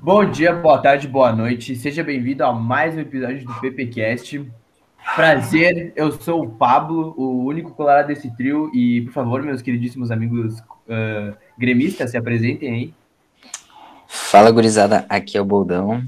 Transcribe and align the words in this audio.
Bom 0.00 0.30
dia, 0.30 0.52
boa 0.52 0.78
tarde, 0.78 1.08
boa 1.08 1.32
noite. 1.32 1.74
Seja 1.74 2.04
bem-vindo 2.04 2.44
a 2.44 2.52
mais 2.52 2.94
um 2.94 3.00
episódio 3.00 3.44
do 3.44 3.52
PPcast. 3.54 4.48
Prazer, 5.16 5.92
eu 5.96 6.12
sou 6.12 6.44
o 6.44 6.50
Pablo, 6.50 7.14
o 7.16 7.44
único 7.44 7.72
colorado 7.72 8.06
desse 8.06 8.30
trio. 8.36 8.70
E, 8.72 9.02
por 9.02 9.12
favor, 9.12 9.42
meus 9.42 9.60
queridíssimos 9.60 10.12
amigos 10.12 10.60
uh, 10.60 11.36
gremistas, 11.58 12.12
se 12.12 12.16
apresentem 12.16 12.72
aí. 12.72 12.94
Fala, 14.06 14.52
gurizada, 14.52 15.04
aqui 15.08 15.36
é 15.36 15.40
o 15.40 15.44
Boldão. 15.44 16.04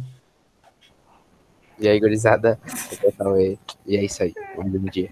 E 1.77 1.89
aí, 1.89 1.99
gurizada, 1.99 2.61
aqui 2.63 3.07
é 3.07 3.09
o 3.09 3.13
Cauê. 3.13 3.59
E 3.85 3.97
é 3.97 4.05
isso 4.05 4.23
aí, 4.23 4.33
vamos 4.57 4.71
do 4.71 4.79
dia. 4.89 5.11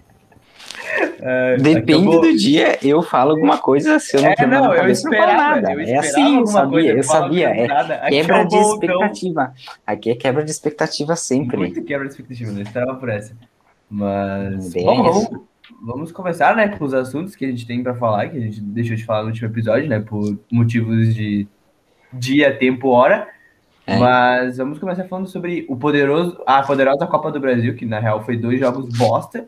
Uh, 1.03 1.61
Depende 1.61 2.19
do 2.19 2.37
dia, 2.37 2.77
eu 2.81 3.01
falo 3.01 3.31
alguma 3.31 3.57
coisa 3.57 3.99
se 3.99 4.15
eu 4.17 4.21
não 4.21 4.29
é, 4.29 4.35
tenho 4.35 4.49
não, 4.49 4.73
eu 4.73 4.89
esperava, 4.89 5.61
nada. 5.61 5.73
Eu 5.73 5.79
é 5.81 5.97
assim, 5.97 6.39
eu 6.39 6.45
sabia, 6.45 6.93
eu 6.95 7.03
sabia. 7.03 7.49
É 7.49 8.09
quebra 8.09 8.43
de 8.45 8.55
expectativa. 8.55 9.53
Aqui 9.85 10.11
é 10.11 10.15
quebra 10.15 10.43
de 10.43 10.51
expectativa 10.51 11.15
sempre. 11.15 11.57
Muito 11.57 11.83
quebra 11.83 12.07
de 12.07 12.13
expectativa, 12.13 12.51
não 12.51 12.61
esperava 12.61 12.95
por 12.95 13.09
essa. 13.09 13.35
Mas 13.89 14.73
bom, 14.73 15.03
vamos, 15.03 15.29
vamos 15.81 16.11
começar, 16.11 16.55
né, 16.55 16.69
com 16.69 16.85
os 16.85 16.93
assuntos 16.93 17.35
que 17.35 17.45
a 17.45 17.49
gente 17.49 17.65
tem 17.65 17.81
para 17.81 17.95
falar, 17.95 18.29
que 18.29 18.37
a 18.37 18.41
gente 18.41 18.61
deixou 18.61 18.95
de 18.95 19.03
falar 19.03 19.23
no 19.23 19.29
último 19.29 19.47
episódio, 19.47 19.89
né, 19.89 19.99
por 19.99 20.37
motivos 20.51 21.13
de 21.13 21.47
dia, 22.13 22.55
tempo, 22.55 22.89
hora. 22.89 23.27
É. 23.85 23.97
Mas 23.97 24.57
vamos 24.57 24.77
começar 24.77 25.03
falando 25.05 25.27
sobre 25.27 25.65
o 25.67 25.75
poderoso, 25.75 26.39
a 26.45 26.61
poderosa 26.61 27.07
Copa 27.07 27.31
do 27.31 27.39
Brasil, 27.39 27.75
que 27.75 27.85
na 27.85 27.99
real 27.99 28.23
foi 28.23 28.37
dois 28.37 28.59
jogos 28.59 28.87
bosta. 28.95 29.47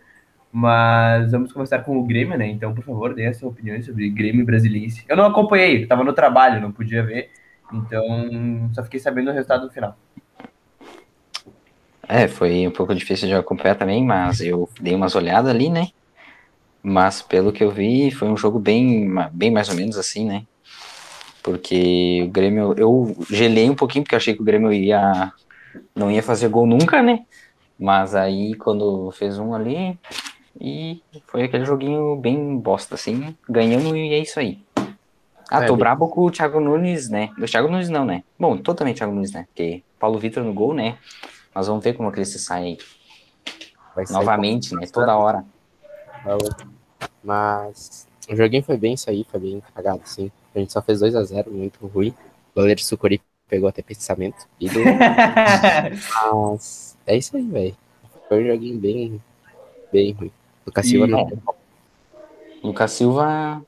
Mas 0.52 1.32
vamos 1.32 1.54
começar 1.54 1.80
com 1.80 1.98
o 1.98 2.04
Grêmio, 2.04 2.38
né? 2.38 2.48
Então, 2.48 2.74
por 2.74 2.84
favor, 2.84 3.14
dê 3.14 3.34
sua 3.34 3.50
opinião 3.50 3.82
sobre 3.82 4.10
Grêmio 4.10 4.46
Brasiliense. 4.46 5.06
Eu 5.08 5.16
não 5.16 5.26
acompanhei, 5.26 5.84
estava 5.84 6.04
no 6.04 6.14
trabalho, 6.14 6.60
não 6.60 6.72
podia 6.72 7.02
ver. 7.04 7.30
Então, 7.72 8.70
só 8.74 8.84
fiquei 8.84 9.00
sabendo 9.00 9.30
o 9.30 9.34
resultado 9.34 9.66
no 9.66 9.72
final. 9.72 9.98
É, 12.08 12.28
foi 12.28 12.68
um 12.68 12.72
pouco 12.72 12.94
difícil 12.94 13.30
de 13.30 13.34
acompanhar 13.34 13.76
também, 13.76 14.04
mas 14.04 14.42
eu 14.42 14.70
dei 14.82 14.94
umas 14.94 15.16
olhadas 15.16 15.50
ali, 15.50 15.70
né? 15.70 15.88
Mas 16.84 17.22
pelo 17.22 17.54
que 17.54 17.64
eu 17.64 17.72
vi, 17.72 18.12
foi 18.12 18.28
um 18.28 18.36
jogo 18.36 18.60
bem, 18.60 19.10
bem 19.32 19.50
mais 19.50 19.70
ou 19.70 19.76
menos 19.76 19.98
assim, 19.98 20.26
né? 20.26 20.44
Porque 21.42 22.24
o 22.28 22.30
Grêmio, 22.30 22.74
eu 22.78 23.16
gelei 23.30 23.70
um 23.70 23.76
pouquinho, 23.76 24.04
porque 24.04 24.16
achei 24.16 24.34
que 24.34 24.42
o 24.42 24.46
Grêmio 24.46 24.74
ia 24.74 25.32
não 25.96 26.12
ia 26.12 26.22
fazer 26.22 26.50
gol 26.50 26.68
nunca, 26.68 27.02
né? 27.02 27.26
Mas 27.80 28.14
aí 28.14 28.56
quando 28.56 29.12
fez 29.12 29.40
um 29.40 29.54
ali, 29.54 29.98
e 30.60 31.02
foi 31.28 31.44
aquele 31.44 31.66
joguinho 31.66 32.16
bem 32.16 32.58
bosta, 32.58 32.96
assim, 32.96 33.36
ganhamos 33.50 33.94
e 33.94 34.14
é 34.14 34.20
isso 34.20 34.40
aí. 34.40 34.60
Ah, 35.50 35.64
é, 35.64 35.68
tô 35.68 35.76
brabo 35.76 36.08
com 36.08 36.22
o 36.22 36.32
Thiago 36.32 36.62
Nunes, 36.62 37.10
né? 37.10 37.30
O 37.38 37.46
Thiago 37.46 37.68
Nunes 37.68 37.90
não, 37.90 38.06
né? 38.06 38.24
Bom, 38.40 38.58
totalmente 38.58 38.98
Thiago 38.98 39.14
Nunes, 39.14 39.34
né? 39.34 39.46
Porque 39.48 39.84
Paulo 40.00 40.18
Vitor 40.18 40.44
no 40.44 40.54
gol, 40.54 40.74
né? 40.74 40.98
Mas 41.54 41.68
vamos 41.68 41.84
ver 41.84 41.94
como 41.94 42.08
é 42.10 42.12
que 42.12 42.20
ele 42.20 42.26
se 42.26 42.40
sai. 42.40 42.78
Novamente, 44.10 44.74
né? 44.74 44.88
Toda 44.88 45.18
hora. 45.18 45.44
Mas 47.22 48.08
o 48.30 48.36
joguinho 48.36 48.64
foi 48.64 48.78
bem 48.78 48.94
isso 48.94 49.10
aí, 49.10 49.26
foi 49.30 49.40
bem 49.40 49.62
cagado, 49.76 50.02
assim. 50.04 50.32
A 50.56 50.60
gente 50.60 50.72
só 50.72 50.82
fez 50.82 51.02
2 51.02 51.16
a 51.16 51.24
0 51.24 51.52
muito 51.52 51.86
ruim. 51.86 52.14
O 52.56 52.60
goleiro 52.62 52.82
Sucuri 52.82 53.22
pegou 53.50 53.68
até 53.68 53.82
pensamento. 53.82 54.48
E 54.60 54.70
do... 54.70 54.80
Mas 56.46 56.98
é 57.06 57.18
isso 57.18 57.36
aí, 57.36 57.44
velho. 57.44 57.78
Foi 58.30 58.42
um 58.42 58.48
joguinho 58.48 58.80
bem, 58.80 59.22
bem 59.92 60.14
ruim. 60.14 60.32
Lucas 60.66 60.86
Silva 60.86 61.08
e... 61.08 61.10
não. 61.10 61.32
Lucas 62.64 62.92
Silva, 62.92 63.62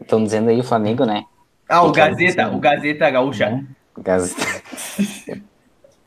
estão 0.00 0.22
dizendo 0.22 0.50
aí 0.50 0.60
o 0.60 0.64
Flamengo, 0.64 1.04
né? 1.04 1.24
Ah, 1.68 1.82
o 1.82 1.92
Gazeta, 1.92 2.50
o 2.50 2.58
Gazeta 2.58 3.10
Gaúcha. 3.10 3.50
Né? 3.50 3.66
Gazeta. 3.98 5.42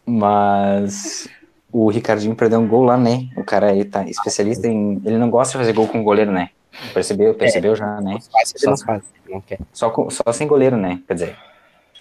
Mas 0.05 1.27
o 1.71 1.89
Ricardinho 1.89 2.35
perdeu 2.35 2.59
um 2.59 2.67
gol 2.67 2.83
lá, 2.83 2.97
né? 2.97 3.27
O 3.35 3.43
cara 3.43 3.71
aí 3.71 3.83
tá 3.83 4.03
especialista 4.03 4.67
em. 4.67 5.01
Ele 5.03 5.17
não 5.17 5.29
gosta 5.29 5.53
de 5.53 5.57
fazer 5.57 5.73
gol 5.73 5.87
com 5.87 6.03
goleiro, 6.03 6.31
né? 6.31 6.49
Percebeu, 6.93 7.33
percebeu 7.33 7.73
é, 7.73 7.75
já, 7.75 8.01
né? 8.01 8.17
Só, 8.55 8.77
faz, 8.77 9.03
não 9.27 9.41
quer. 9.41 9.59
Só, 9.71 9.89
com, 9.89 10.09
só 10.09 10.31
sem 10.31 10.47
goleiro, 10.47 10.77
né? 10.77 11.01
Quer 11.07 11.13
dizer, 11.13 11.37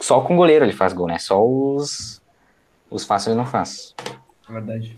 só 0.00 0.20
com 0.20 0.36
goleiro 0.36 0.64
ele 0.64 0.72
faz 0.72 0.92
gol, 0.92 1.06
né? 1.06 1.18
Só 1.18 1.44
os, 1.44 2.20
os 2.90 3.04
fáceis 3.04 3.28
ele 3.28 3.36
não 3.36 3.46
faz. 3.46 3.94
Verdade. 4.48 4.94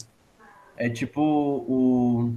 É 0.76 0.88
tipo 0.88 1.20
o. 1.22 2.34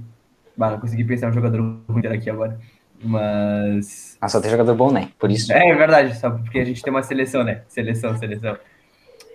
Bah, 0.60 0.72
não 0.72 0.78
consegui 0.78 1.04
pensar 1.04 1.30
um 1.30 1.32
jogador 1.32 1.80
ruim 1.88 2.06
aqui 2.06 2.28
agora. 2.28 2.60
Mas. 3.02 4.18
Ah, 4.20 4.28
só 4.28 4.42
tem 4.42 4.50
jogador 4.50 4.74
bom, 4.74 4.92
né? 4.92 5.08
Por 5.18 5.30
isso. 5.30 5.50
É, 5.50 5.70
é 5.70 5.74
verdade, 5.74 6.14
só 6.18 6.28
porque 6.28 6.58
a 6.58 6.64
gente 6.66 6.82
tem 6.82 6.92
uma 6.92 7.02
seleção, 7.02 7.42
né? 7.42 7.62
Seleção, 7.66 8.14
seleção. 8.18 8.58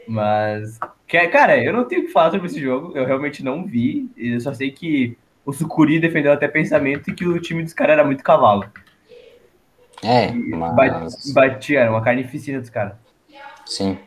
Mas. 0.08 0.78
Cara, 1.31 1.58
eu 1.58 1.74
não 1.74 1.84
tenho 1.86 2.03
o 2.03 2.06
que 2.06 2.12
falar 2.12 2.30
sobre 2.30 2.46
esse 2.46 2.62
jogo. 2.62 2.96
Eu 2.96 3.08
realmente 3.08 3.44
não 3.44 3.66
vi. 3.66 4.08
Eu 4.16 4.40
só 4.40 4.53
sei 4.53 4.69
que 4.69 5.18
o 5.44 5.52
Sucuri 5.52 6.00
defendeu 6.00 6.31
até 6.31 6.47
pensamento 6.47 7.09
e 7.09 7.13
que 7.16 7.28
o 7.28 7.42
time 7.42 7.63
dos 7.63 7.74
caras 7.74 7.94
era 7.94 8.03
muito 8.03 8.24
cavalo. 8.24 8.69
É, 10.03 10.31
mas... 10.31 11.34
Batia, 11.34 11.80
era 11.80 11.90
uma 11.90 12.03
carnificina 12.03 12.59
dos 12.59 12.69
caras. 12.69 12.94
Sim. 13.66 13.97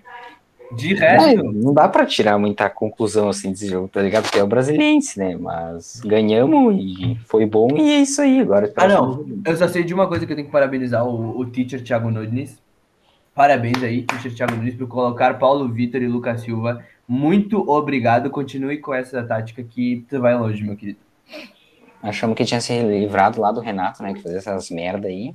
De 0.72 0.94
resto. 0.94 1.28
É, 1.28 1.34
não 1.34 1.72
dá 1.72 1.88
pra 1.88 2.04
tirar 2.04 2.38
muita 2.38 2.68
conclusão 2.68 3.28
assim 3.28 3.50
desse 3.50 3.68
jogo, 3.68 3.88
tá 3.88 4.02
ligado? 4.02 4.24
Porque 4.24 4.38
é 4.38 4.42
o 4.42 4.46
brasiliense, 4.46 5.18
né? 5.18 5.36
Mas 5.36 6.00
ganhamos 6.04 6.76
e 6.78 7.18
foi 7.24 7.46
bom 7.46 7.68
e 7.76 7.90
é 7.90 8.00
isso 8.00 8.20
aí. 8.20 8.40
Agora 8.40 8.70
Ah, 8.76 8.88
não. 8.88 9.26
Eu 9.44 9.56
só 9.56 9.66
sei 9.66 9.82
de 9.82 9.94
uma 9.94 10.06
coisa 10.06 10.26
que 10.26 10.32
eu 10.32 10.36
tenho 10.36 10.46
que 10.46 10.52
parabenizar 10.52 11.06
o, 11.06 11.38
o 11.38 11.46
teacher 11.46 11.82
Thiago 11.82 12.10
Nunes. 12.10 12.60
Parabéns 13.34 13.82
aí, 13.82 14.02
teacher 14.02 14.34
Thiago 14.34 14.56
Nunes, 14.56 14.74
por 14.74 14.88
colocar 14.88 15.38
Paulo 15.38 15.68
Vitor 15.68 16.02
e 16.02 16.08
Lucas 16.08 16.42
Silva. 16.42 16.84
Muito 17.06 17.66
obrigado. 17.70 18.28
Continue 18.28 18.78
com 18.78 18.92
essa 18.92 19.22
tática 19.22 19.62
que 19.62 20.04
tu 20.10 20.20
vai 20.20 20.36
longe, 20.36 20.62
meu 20.62 20.76
querido. 20.76 20.98
Achamos 22.02 22.36
que 22.36 22.44
tinha 22.44 22.60
se 22.60 22.78
livrado 22.82 23.40
lá 23.40 23.50
do 23.50 23.60
Renato, 23.60 24.02
né? 24.02 24.12
Que 24.12 24.22
fazia 24.22 24.38
essas 24.38 24.70
merda 24.70 25.08
aí. 25.08 25.34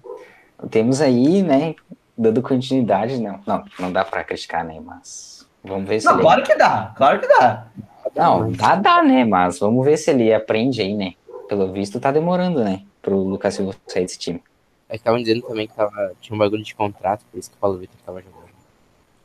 Temos 0.69 1.01
aí, 1.01 1.41
né? 1.41 1.75
Dando 2.17 2.41
continuidade, 2.41 3.19
não. 3.19 3.39
Não, 3.45 3.65
não 3.79 3.91
dá 3.91 4.05
pra 4.05 4.23
criticar, 4.23 4.63
né? 4.63 4.79
Mas 4.83 5.47
vamos 5.63 5.87
ver 5.87 5.99
se. 5.99 6.05
Não, 6.05 6.13
ele... 6.13 6.21
claro 6.21 6.43
que 6.43 6.55
dá, 6.55 6.93
claro 6.95 7.19
que 7.19 7.27
dá. 7.27 7.67
Não, 8.15 8.51
dá, 8.51 8.75
dá, 8.75 9.03
né? 9.03 9.25
Mas 9.25 9.59
vamos 9.59 9.83
ver 9.83 9.97
se 9.97 10.11
ele 10.11 10.33
aprende 10.33 10.81
aí, 10.81 10.93
né? 10.93 11.13
Pelo 11.47 11.71
visto, 11.71 11.99
tá 11.99 12.11
demorando, 12.11 12.63
né? 12.63 12.83
Pro 13.01 13.17
Lucas 13.17 13.55
Silva 13.55 13.75
sair 13.87 14.03
desse 14.03 14.19
time. 14.19 14.41
É 14.87 14.93
que 14.93 14.97
estavam 14.97 15.19
dizendo 15.19 15.41
também 15.41 15.67
que 15.67 15.73
tava, 15.73 16.13
tinha 16.21 16.35
um 16.35 16.39
bagulho 16.39 16.63
de 16.63 16.75
contrato, 16.75 17.25
por 17.31 17.37
isso 17.37 17.49
que 17.49 17.55
o 17.55 17.59
Paulo 17.59 17.77
Vitor 17.77 17.95
tava 18.05 18.21
jogando. 18.21 18.43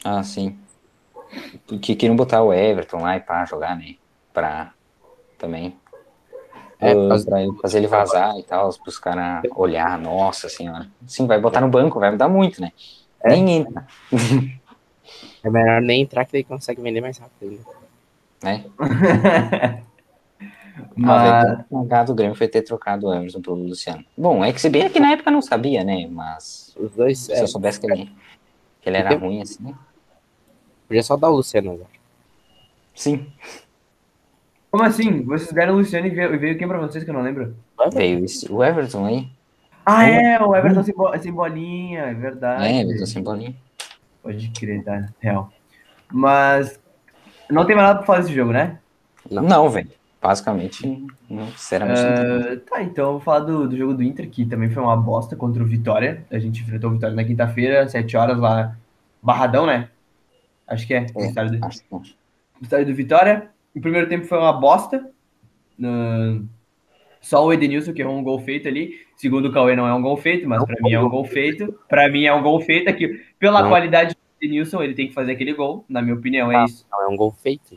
Ah, 0.04 0.22
sim. 0.22 0.58
Porque 1.66 1.94
queriam 1.94 2.16
botar 2.16 2.42
o 2.42 2.52
Everton 2.52 3.02
lá 3.02 3.16
e 3.16 3.20
pá, 3.20 3.44
jogar, 3.44 3.76
né? 3.76 3.96
Pra 4.32 4.72
também 5.36 5.76
é, 6.80 6.94
pra 6.94 7.18
fazer 7.62 7.78
ele 7.78 7.86
vazar 7.86 8.38
e 8.38 8.42
tal, 8.42 8.72
para 8.72 8.88
os 8.88 8.98
caras 8.98 9.42
olhar, 9.54 9.98
nossa 9.98 10.48
senhora. 10.48 10.86
Sim, 11.06 11.26
vai 11.26 11.40
botar 11.40 11.60
no 11.60 11.68
banco, 11.68 11.98
vai 11.98 12.10
mudar 12.10 12.28
muito, 12.28 12.60
né? 12.60 12.72
É. 13.22 13.30
Nem 13.30 13.50
entra. 13.50 13.86
É 15.42 15.48
melhor 15.48 15.80
nem 15.80 16.02
entrar 16.02 16.24
que 16.24 16.32
daí 16.32 16.44
consegue 16.44 16.82
vender 16.82 17.00
mais 17.00 17.16
rápido 17.16 17.48
ainda. 17.48 17.78
É. 19.80 19.82
Mas... 20.94 21.64
A 21.90 22.02
do 22.04 22.14
Grêmio 22.14 22.36
foi 22.36 22.46
ter 22.46 22.62
trocado 22.62 23.06
o 23.06 23.14
Emerson 23.14 23.40
pelo 23.40 23.56
Luciano. 23.56 24.04
Bom, 24.16 24.44
é 24.44 24.52
que 24.52 24.60
se 24.60 24.68
bem 24.68 24.82
é 24.82 24.88
que 24.88 25.00
na 25.00 25.12
época 25.12 25.30
não 25.30 25.42
sabia, 25.42 25.82
né? 25.82 26.06
Mas 26.08 26.74
os 26.78 26.92
dois, 26.92 27.18
se 27.18 27.32
é, 27.32 27.42
eu 27.42 27.48
soubesse 27.48 27.80
que 27.80 27.90
ele, 27.90 28.12
que 28.80 28.88
ele 28.88 28.96
era 28.96 29.16
ruim 29.16 29.40
assim. 29.40 29.74
Podia 30.86 31.02
só 31.02 31.16
dar 31.16 31.30
o 31.30 31.36
Luciano 31.36 31.72
agora. 31.72 31.90
Sim. 32.94 33.26
Como 34.78 34.88
assim? 34.88 35.22
Vocês 35.24 35.50
deram 35.50 35.74
o 35.74 35.78
Luciano 35.78 36.06
e 36.06 36.10
veio, 36.10 36.38
veio 36.38 36.56
quem 36.56 36.68
pra 36.68 36.78
vocês 36.78 37.02
que 37.02 37.10
eu 37.10 37.14
não 37.14 37.20
lembro? 37.20 37.52
Veio 37.92 38.24
o 38.48 38.62
Everton 38.62 39.06
aí. 39.06 39.28
Ah, 39.84 40.08
é, 40.08 40.40
o 40.40 40.54
Everton 40.54 40.84
sem, 40.84 40.94
bo 40.94 41.18
sem 41.18 41.32
bolinha, 41.32 42.02
é 42.02 42.14
verdade. 42.14 42.64
É, 42.64 42.82
Everton 42.82 43.06
sem 43.06 43.20
bolinha. 43.20 43.56
Pode 44.22 44.48
crer, 44.50 44.84
tá? 44.84 45.08
Real. 45.18 45.52
Mas 46.12 46.78
não 47.50 47.66
tem 47.66 47.74
mais 47.74 47.88
nada 47.88 47.98
pra 47.98 48.06
falar 48.06 48.20
desse 48.20 48.32
jogo, 48.32 48.52
né? 48.52 48.78
Não, 49.28 49.68
velho. 49.68 49.90
Basicamente, 50.22 51.08
sinceramente. 51.56 52.00
Uh, 52.00 52.60
tá, 52.60 52.80
então 52.80 53.06
eu 53.06 53.12
vou 53.14 53.20
falar 53.20 53.40
do, 53.40 53.68
do 53.68 53.76
jogo 53.76 53.94
do 53.94 54.04
Inter, 54.04 54.30
que 54.30 54.46
também 54.46 54.70
foi 54.70 54.80
uma 54.80 54.96
bosta 54.96 55.34
contra 55.34 55.60
o 55.60 55.66
Vitória. 55.66 56.24
A 56.30 56.38
gente 56.38 56.62
enfrentou 56.62 56.90
o 56.90 56.92
Vitória 56.92 57.16
na 57.16 57.24
quinta-feira, 57.24 57.88
7 57.88 58.16
horas 58.16 58.38
lá. 58.38 58.76
Barradão, 59.20 59.66
né? 59.66 59.88
Acho 60.68 60.86
que 60.86 60.94
é. 60.94 61.04
é 61.16 61.26
estádio 61.26 61.58
do, 61.58 61.66
acho 61.66 61.80
que 61.80 61.94
é. 61.96 62.00
estádio 62.62 62.86
do 62.86 62.94
Vitória. 62.94 63.50
O 63.74 63.80
primeiro 63.80 64.08
tempo 64.08 64.26
foi 64.26 64.38
uma 64.38 64.52
bosta. 64.52 65.10
Uh, 65.78 66.46
só 67.20 67.44
o 67.44 67.52
Edenilson 67.52 67.92
que 67.92 68.02
é 68.02 68.08
um 68.08 68.22
gol 68.22 68.40
feito 68.40 68.68
ali. 68.68 68.94
Segundo 69.16 69.46
o 69.46 69.52
Cauê, 69.52 69.74
não 69.74 69.86
é 69.86 69.92
um 69.92 70.02
gol 70.02 70.16
feito, 70.16 70.48
mas 70.48 70.64
para 70.64 70.76
mim 70.80 70.92
é 70.92 71.00
um 71.00 71.08
gol 71.08 71.24
feito. 71.24 71.78
Para 71.88 72.08
mim 72.08 72.24
é 72.24 72.32
um 72.32 72.42
gol 72.42 72.60
feito 72.60 72.88
aqui. 72.88 73.20
Pela 73.38 73.62
não. 73.62 73.68
qualidade 73.68 74.14
do 74.14 74.18
Edenilson, 74.40 74.82
ele 74.82 74.94
tem 74.94 75.08
que 75.08 75.14
fazer 75.14 75.32
aquele 75.32 75.52
gol. 75.52 75.84
Na 75.88 76.00
minha 76.00 76.14
opinião, 76.14 76.50
é 76.52 76.56
ah, 76.56 76.64
isso. 76.64 76.86
Não, 76.90 77.02
é 77.02 77.08
um 77.08 77.16
gol 77.16 77.32
feito. 77.32 77.76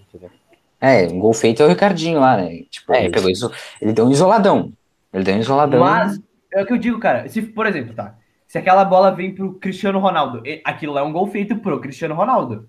É, 0.80 1.08
um 1.08 1.20
gol 1.20 1.34
feito 1.34 1.62
é 1.62 1.66
o 1.66 1.70
Ricardinho 1.70 2.20
lá, 2.20 2.38
né? 2.38 2.64
Tipo, 2.70 2.94
é, 2.94 3.06
ele 3.06 3.14
pegou 3.14 3.30
isso. 3.30 3.52
Ele 3.82 3.94
deu 3.94 4.06
um 4.06 4.12
isoladão. 4.12 4.72
Ele 5.14 5.24
deu 5.24 5.36
um 5.36 5.40
isoladão. 5.40 5.80
Mas 5.80 6.20
é 6.54 6.62
o 6.62 6.66
que 6.66 6.74
eu 6.74 6.78
digo, 6.78 7.00
cara. 7.00 7.28
Se, 7.28 7.42
por 7.42 7.66
exemplo, 7.66 7.94
tá. 7.94 8.16
Se 8.48 8.58
aquela 8.58 8.84
bola 8.84 9.12
vem 9.12 9.34
pro 9.34 9.54
Cristiano 9.54 10.00
Ronaldo, 10.00 10.44
aquilo 10.66 10.98
é 10.98 11.04
um 11.04 11.14
gol 11.14 11.28
feito 11.28 11.56
pro 11.58 11.80
Cristiano 11.80 12.16
Ronaldo. 12.16 12.68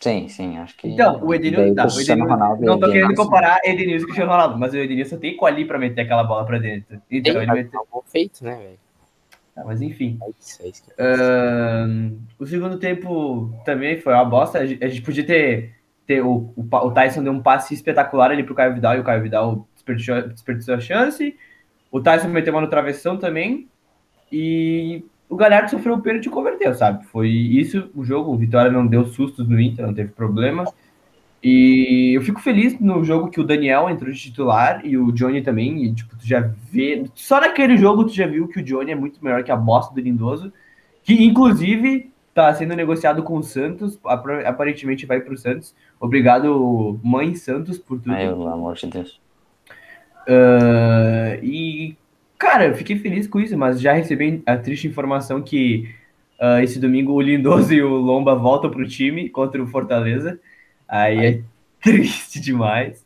Sim, 0.00 0.28
sim, 0.28 0.58
acho 0.58 0.76
que. 0.76 0.88
Então, 0.88 1.24
o 1.24 1.34
Edenilson. 1.34 1.74
Tá, 1.74 1.86
o 1.86 2.00
Edenilson 2.00 2.32
Ronaldo 2.32 2.64
não 2.64 2.78
tô 2.78 2.90
querendo 2.90 3.14
comparar 3.14 3.60
Edenilson 3.64 3.98
com 3.98 4.04
o 4.04 4.06
Cristiano 4.06 4.30
Ronaldo, 4.32 4.58
mas 4.58 4.74
o 4.74 4.76
Edenilson 4.76 5.18
tem 5.18 5.36
quali 5.36 5.64
pra 5.64 5.78
meter 5.78 6.02
aquela 6.02 6.24
bola 6.24 6.44
pra 6.44 6.58
dentro. 6.58 7.00
Então, 7.10 7.34
tem, 7.34 7.42
ele 7.42 7.52
meteu. 7.52 7.80
É 7.80 7.96
um 7.96 8.02
feito, 8.02 8.44
né, 8.44 8.56
velho? 8.56 8.78
Ah, 9.56 9.64
mas 9.64 9.80
enfim. 9.80 10.18
É 10.20 10.30
isso, 10.68 10.90
é 10.98 11.14
uh, 11.14 12.18
o 12.38 12.46
segundo 12.46 12.78
tempo 12.78 13.52
também 13.64 14.00
foi 14.00 14.12
uma 14.12 14.24
bosta. 14.24 14.58
A 14.58 14.66
gente 14.66 15.02
podia 15.02 15.24
ter. 15.24 15.74
ter 16.06 16.22
o, 16.22 16.52
o, 16.56 16.64
o 16.70 16.90
Tyson 16.90 17.22
deu 17.22 17.32
um 17.32 17.42
passe 17.42 17.72
espetacular 17.72 18.30
ali 18.30 18.42
pro 18.42 18.54
Caio 18.54 18.74
Vidal 18.74 18.96
e 18.96 19.00
o 19.00 19.04
Caio 19.04 19.22
Vidal 19.22 19.68
desperdiçou, 19.74 20.22
desperdiçou 20.28 20.74
a 20.74 20.80
chance. 20.80 21.36
O 21.90 22.00
Tyson 22.00 22.28
meteu 22.28 22.52
uma 22.52 22.60
no 22.60 22.68
travessão 22.68 23.16
também. 23.16 23.68
E 24.32 25.04
o 25.34 25.36
Galhardo 25.36 25.68
sofreu 25.68 25.94
o 25.94 26.00
pênalti 26.00 26.26
e 26.26 26.30
converteu, 26.30 26.72
sabe? 26.74 27.04
Foi 27.06 27.28
isso 27.28 27.90
o 27.94 28.04
jogo. 28.04 28.32
O 28.32 28.38
Vitória 28.38 28.70
não 28.70 28.86
deu 28.86 29.04
sustos 29.04 29.48
no 29.48 29.60
Inter, 29.60 29.84
não 29.84 29.92
teve 29.92 30.12
problema. 30.12 30.64
E 31.42 32.12
eu 32.16 32.22
fico 32.22 32.40
feliz 32.40 32.78
no 32.78 33.04
jogo 33.04 33.28
que 33.28 33.40
o 33.40 33.44
Daniel 33.44 33.90
entrou 33.90 34.10
de 34.12 34.18
titular 34.18 34.80
e 34.86 34.96
o 34.96 35.10
Johnny 35.10 35.42
também. 35.42 35.84
E, 35.84 35.92
tipo, 35.92 36.16
tu 36.16 36.24
já 36.26 36.40
vê. 36.70 37.04
Só 37.14 37.40
naquele 37.40 37.76
jogo 37.76 38.04
tu 38.04 38.14
já 38.14 38.26
viu 38.26 38.46
que 38.46 38.60
o 38.60 38.62
Johnny 38.62 38.92
é 38.92 38.94
muito 38.94 39.22
melhor 39.22 39.42
que 39.42 39.50
a 39.50 39.56
bosta 39.56 39.92
do 39.92 40.00
Lindoso. 40.00 40.52
Que 41.02 41.24
inclusive 41.24 42.12
tá 42.32 42.54
sendo 42.54 42.76
negociado 42.76 43.22
com 43.24 43.36
o 43.36 43.42
Santos. 43.42 43.98
Aparentemente 44.04 45.04
vai 45.04 45.20
pro 45.20 45.36
Santos. 45.36 45.74
Obrigado, 46.00 46.98
mãe 47.02 47.34
Santos, 47.34 47.76
por 47.76 47.98
tudo. 47.98 48.12
Ai, 48.14 48.28
pelo 48.28 48.46
amor 48.46 48.74
de 48.76 48.86
Deus. 48.86 49.20
Uh, 50.28 51.42
e, 51.42 51.96
cara, 52.44 52.66
eu 52.66 52.74
fiquei 52.74 52.98
feliz 52.98 53.26
com 53.26 53.40
isso, 53.40 53.56
mas 53.56 53.80
já 53.80 53.94
recebi 53.94 54.42
a 54.44 54.54
triste 54.56 54.86
informação 54.86 55.40
que 55.40 55.88
uh, 56.38 56.62
esse 56.62 56.78
domingo 56.78 57.12
o 57.12 57.20
Lindoso 57.20 57.72
e 57.74 57.82
o 57.82 57.96
Lomba 57.96 58.34
voltam 58.34 58.70
pro 58.70 58.86
time 58.86 59.30
contra 59.30 59.62
o 59.62 59.66
Fortaleza. 59.66 60.38
Aí 60.86 61.18
Ai. 61.18 61.26
é 61.26 61.42
triste 61.80 62.38
demais. 62.38 63.02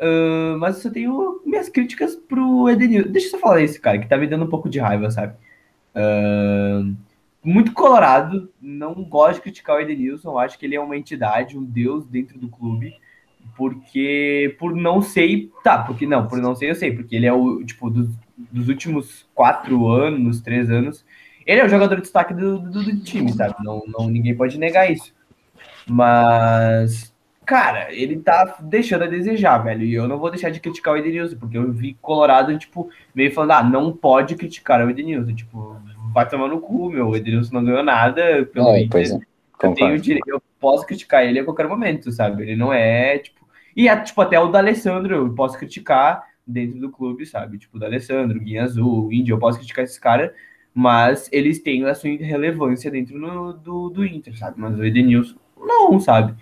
Uh, 0.00 0.58
mas 0.58 0.76
eu 0.76 0.82
só 0.82 0.90
tenho 0.90 1.42
minhas 1.44 1.68
críticas 1.68 2.16
pro 2.16 2.70
Edenilson. 2.70 3.10
Deixa 3.10 3.28
eu 3.28 3.30
só 3.32 3.38
falar 3.38 3.60
isso, 3.60 3.80
cara, 3.80 3.98
que 3.98 4.08
tá 4.08 4.16
me 4.16 4.26
dando 4.26 4.46
um 4.46 4.48
pouco 4.48 4.68
de 4.68 4.80
raiva, 4.80 5.10
sabe? 5.10 5.34
Uh, 5.94 6.96
muito 7.44 7.72
colorado, 7.72 8.50
não 8.60 8.94
gosto 9.04 9.36
de 9.36 9.42
criticar 9.42 9.76
o 9.76 9.80
Edenilson, 9.80 10.38
acho 10.38 10.58
que 10.58 10.64
ele 10.64 10.74
é 10.74 10.80
uma 10.80 10.96
entidade, 10.96 11.58
um 11.58 11.62
deus 11.62 12.06
dentro 12.06 12.38
do 12.38 12.48
clube, 12.48 12.94
porque 13.56 14.56
por 14.58 14.74
não 14.74 15.02
sei, 15.02 15.50
tá, 15.62 15.82
porque 15.82 16.06
não, 16.06 16.26
por 16.26 16.38
não 16.38 16.54
sei 16.54 16.70
eu 16.70 16.74
sei, 16.74 16.92
porque 16.92 17.14
ele 17.14 17.26
é 17.26 17.32
o, 17.32 17.62
tipo, 17.64 17.90
dos, 17.90 18.08
dos 18.52 18.68
últimos 18.68 19.26
quatro 19.34 19.88
anos, 19.88 20.40
três 20.40 20.70
anos, 20.70 21.04
ele 21.46 21.60
é 21.60 21.64
o 21.64 21.68
jogador 21.68 21.96
de 21.96 22.02
destaque 22.02 22.34
do, 22.34 22.58
do, 22.58 22.84
do 22.84 23.00
time, 23.00 23.32
sabe? 23.32 23.54
Não, 23.64 23.82
não, 23.86 24.08
ninguém 24.08 24.34
pode 24.34 24.58
negar 24.58 24.90
isso. 24.90 25.12
Mas, 25.86 27.12
cara, 27.44 27.92
ele 27.92 28.18
tá 28.18 28.58
deixando 28.60 29.04
a 29.04 29.08
desejar, 29.08 29.58
velho. 29.58 29.84
E 29.84 29.94
eu 29.94 30.06
não 30.06 30.18
vou 30.18 30.30
deixar 30.30 30.50
de 30.50 30.60
criticar 30.60 30.94
o 30.94 30.96
Edenilson, 30.96 31.36
porque 31.36 31.58
eu 31.58 31.72
vi 31.72 31.96
Colorado, 32.00 32.56
tipo, 32.58 32.88
meio 33.14 33.32
falando, 33.32 33.52
ah, 33.52 33.62
não 33.62 33.92
pode 33.92 34.36
criticar 34.36 34.84
o 34.86 34.90
Edenilson. 34.90 35.34
Tipo, 35.34 35.76
vai 36.12 36.28
tomar 36.28 36.48
no 36.48 36.60
cu, 36.60 36.90
meu. 36.90 37.08
O 37.08 37.16
Edenilson 37.16 37.54
não 37.54 37.64
ganhou 37.64 37.82
nada 37.82 38.46
pelo 38.52 38.68
é, 38.68 38.82
Inter. 38.82 39.02
É. 39.02 39.66
Eu, 39.66 39.74
tenho 39.74 39.98
direito, 39.98 40.28
eu 40.28 40.42
posso 40.60 40.86
criticar 40.86 41.24
ele 41.24 41.38
a 41.38 41.44
qualquer 41.44 41.68
momento, 41.68 42.10
sabe? 42.10 42.42
Ele 42.42 42.56
não 42.56 42.72
é, 42.72 43.18
tipo. 43.18 43.42
E 43.74 43.88
é, 43.88 43.96
tipo, 43.96 44.20
até 44.20 44.38
o 44.38 44.48
da 44.48 44.58
Alessandro 44.58 45.14
eu 45.14 45.34
posso 45.34 45.56
criticar 45.56 46.24
dentro 46.46 46.78
do 46.80 46.90
clube, 46.90 47.24
sabe? 47.26 47.58
Tipo, 47.58 47.78
da 47.78 47.86
Alessandro, 47.86 48.40
Guinha 48.40 48.64
Azul, 48.64 49.12
Índio, 49.12 49.34
eu 49.34 49.38
posso 49.38 49.58
criticar 49.58 49.84
esses 49.84 49.98
caras, 49.98 50.30
mas 50.74 51.28
eles 51.32 51.60
têm 51.60 51.84
a 51.84 51.94
sua 51.94 52.10
relevância 52.10 52.90
dentro 52.90 53.18
no, 53.18 53.52
do, 53.52 53.90
do 53.90 54.04
Inter, 54.04 54.36
sabe? 54.36 54.60
Mas 54.60 54.78
o 54.78 54.84
Edenilson 54.84 55.36
não, 55.56 56.00
sabe? 56.00 56.34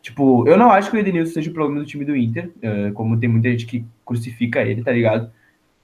Tipo, 0.00 0.46
eu 0.48 0.56
não 0.56 0.70
acho 0.70 0.90
que 0.90 0.96
o 0.96 1.00
Edenilson 1.00 1.32
seja 1.32 1.50
o 1.50 1.54
problema 1.54 1.80
do 1.80 1.86
time 1.86 2.04
do 2.04 2.16
Inter, 2.16 2.52
uh, 2.56 2.92
como 2.94 3.18
tem 3.18 3.28
muita 3.28 3.50
gente 3.50 3.66
que 3.66 3.84
crucifica 4.04 4.62
ele, 4.62 4.82
tá 4.82 4.92
ligado? 4.92 5.30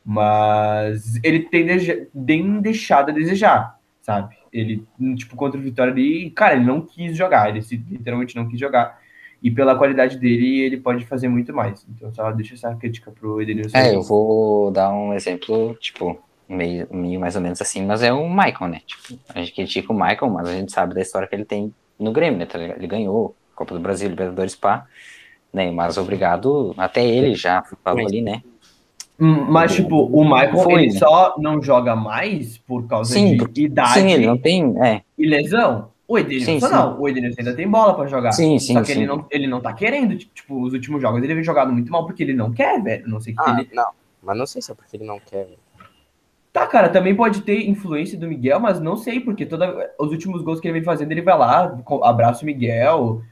Mas 0.04 1.18
ele 1.24 1.40
tem, 1.40 1.66
de, 1.78 2.08
tem 2.26 2.60
deixado 2.60 3.10
a 3.10 3.12
desejar, 3.12 3.78
sabe? 4.00 4.36
Ele, 4.52 4.86
tipo, 5.16 5.34
contra 5.34 5.58
o 5.58 5.62
Vitória 5.62 5.92
ali, 5.92 6.30
cara, 6.30 6.54
ele 6.54 6.64
não 6.64 6.80
quis 6.80 7.16
jogar, 7.16 7.48
ele 7.48 7.60
literalmente 7.90 8.36
não 8.36 8.48
quis 8.48 8.60
jogar. 8.60 9.00
E 9.44 9.50
pela 9.50 9.76
qualidade 9.76 10.16
dele, 10.16 10.60
ele 10.60 10.78
pode 10.78 11.04
fazer 11.04 11.28
muito 11.28 11.52
mais. 11.52 11.86
Então, 11.94 12.10
só 12.14 12.32
deixa 12.32 12.54
essa 12.54 12.74
crítica 12.76 13.10
pro 13.10 13.42
Edenilson. 13.42 13.76
É, 13.76 13.94
eu 13.94 14.00
vou 14.00 14.70
dar 14.70 14.90
um 14.90 15.12
exemplo, 15.12 15.76
tipo, 15.78 16.18
meio, 16.48 16.88
meio 16.90 17.20
mais 17.20 17.36
ou 17.36 17.42
menos 17.42 17.60
assim, 17.60 17.84
mas 17.84 18.02
é 18.02 18.10
o 18.10 18.26
Michael, 18.26 18.70
né? 18.70 18.80
Tipo, 18.86 19.20
a 19.34 19.40
gente 19.40 19.52
critica 19.52 19.92
o 19.92 19.94
Michael, 19.94 20.30
mas 20.30 20.48
a 20.48 20.52
gente 20.54 20.72
sabe 20.72 20.94
da 20.94 21.02
história 21.02 21.28
que 21.28 21.34
ele 21.34 21.44
tem 21.44 21.74
no 21.98 22.10
Grêmio, 22.10 22.38
né? 22.38 22.46
Tá 22.46 22.58
ele 22.58 22.86
ganhou 22.86 23.36
Copa 23.54 23.74
do 23.74 23.80
Brasil, 23.80 24.08
Libertadores 24.08 24.56
Pá, 24.56 24.86
né? 25.52 25.70
Mas 25.70 25.98
obrigado, 25.98 26.74
até 26.78 27.04
ele 27.06 27.34
já 27.34 27.62
falou 27.84 28.06
ali, 28.06 28.22
né? 28.22 28.42
Hum, 29.20 29.44
mas, 29.44 29.74
tipo, 29.74 30.06
o 30.06 30.24
Michael, 30.24 30.56
Foi, 30.56 30.84
ele 30.84 30.92
né? 30.94 30.98
só 30.98 31.34
não 31.38 31.62
joga 31.62 31.94
mais 31.94 32.56
por 32.56 32.86
causa 32.88 33.12
sim, 33.12 33.36
de 33.36 33.64
idade 33.64 34.00
sim, 34.00 34.10
ele 34.10 34.26
não 34.26 34.38
tem, 34.38 34.74
é. 34.82 35.02
e 35.18 35.26
lesão. 35.26 35.92
O 36.14 36.18
Edenilson 36.18 36.68
sim, 36.68 36.72
não. 36.72 37.00
O 37.00 37.08
Edenilson 37.08 37.40
ainda 37.40 37.56
tem 37.56 37.68
bola 37.68 37.94
pra 37.94 38.06
jogar. 38.06 38.30
Sim, 38.30 38.56
sim, 38.60 38.72
Só 38.72 38.82
que 38.82 38.92
ele 38.92 39.04
não, 39.04 39.26
ele 39.30 39.46
não 39.48 39.60
tá 39.60 39.72
querendo. 39.72 40.16
Tipo, 40.16 40.62
os 40.62 40.72
últimos 40.72 41.02
jogos 41.02 41.20
ele 41.20 41.34
vem 41.34 41.42
jogado 41.42 41.72
muito 41.72 41.90
mal 41.90 42.06
porque 42.06 42.22
ele 42.22 42.32
não 42.32 42.52
quer, 42.52 42.80
velho. 42.80 43.08
Não 43.08 43.20
sei 43.20 43.32
o 43.32 43.36
que 43.36 43.50
ah, 43.50 43.56
ele... 43.58 43.68
Não, 43.74 43.90
mas 44.22 44.38
não 44.38 44.46
sei 44.46 44.62
se 44.62 44.70
é 44.70 44.74
porque 44.76 44.96
ele 44.96 45.04
não 45.04 45.18
quer, 45.18 45.44
velho. 45.44 45.58
Tá, 46.52 46.68
cara, 46.68 46.88
também 46.88 47.16
pode 47.16 47.42
ter 47.42 47.68
influência 47.68 48.16
do 48.16 48.28
Miguel, 48.28 48.60
mas 48.60 48.78
não 48.78 48.96
sei, 48.96 49.18
porque 49.18 49.44
toda, 49.44 49.92
os 49.98 50.12
últimos 50.12 50.40
gols 50.40 50.60
que 50.60 50.68
ele 50.68 50.74
vem 50.74 50.84
fazendo, 50.84 51.10
ele 51.10 51.20
vai 51.20 51.36
lá, 51.36 51.76
abraça 52.04 52.44
o 52.44 52.46
Miguel, 52.46 53.22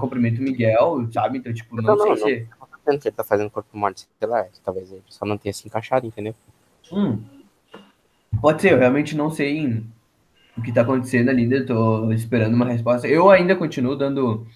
cumprimenta 0.00 0.40
o 0.40 0.42
Miguel, 0.42 1.06
sabe? 1.12 1.36
Então, 1.36 1.52
tipo, 1.52 1.76
não, 1.76 1.94
não 1.94 1.98
sei 1.98 2.08
não, 2.08 2.16
se. 2.16 2.48
Não, 2.86 2.98
que 2.98 3.08
ele 3.08 3.14
tá 3.14 3.22
fazendo 3.22 3.50
corpo 3.50 3.76
morto, 3.76 4.06
sei 4.18 4.28
lá, 4.28 4.46
talvez 4.64 4.90
ele 4.90 5.02
só 5.08 5.26
não 5.26 5.36
tenha 5.36 5.52
se 5.52 5.68
encaixado, 5.68 6.06
entendeu? 6.06 6.34
Hum. 6.90 7.18
Pode 8.40 8.62
ser, 8.62 8.72
eu 8.72 8.78
realmente 8.78 9.14
não 9.14 9.30
sei 9.30 9.84
o 10.56 10.62
que 10.62 10.72
tá 10.72 10.82
acontecendo 10.82 11.30
ali, 11.30 11.50
eu 11.50 11.66
tô 11.66 12.12
esperando 12.12 12.54
uma 12.54 12.66
resposta. 12.66 13.08
Eu 13.08 13.30
ainda 13.30 13.56
continuo 13.56 13.96
dando 13.96 14.46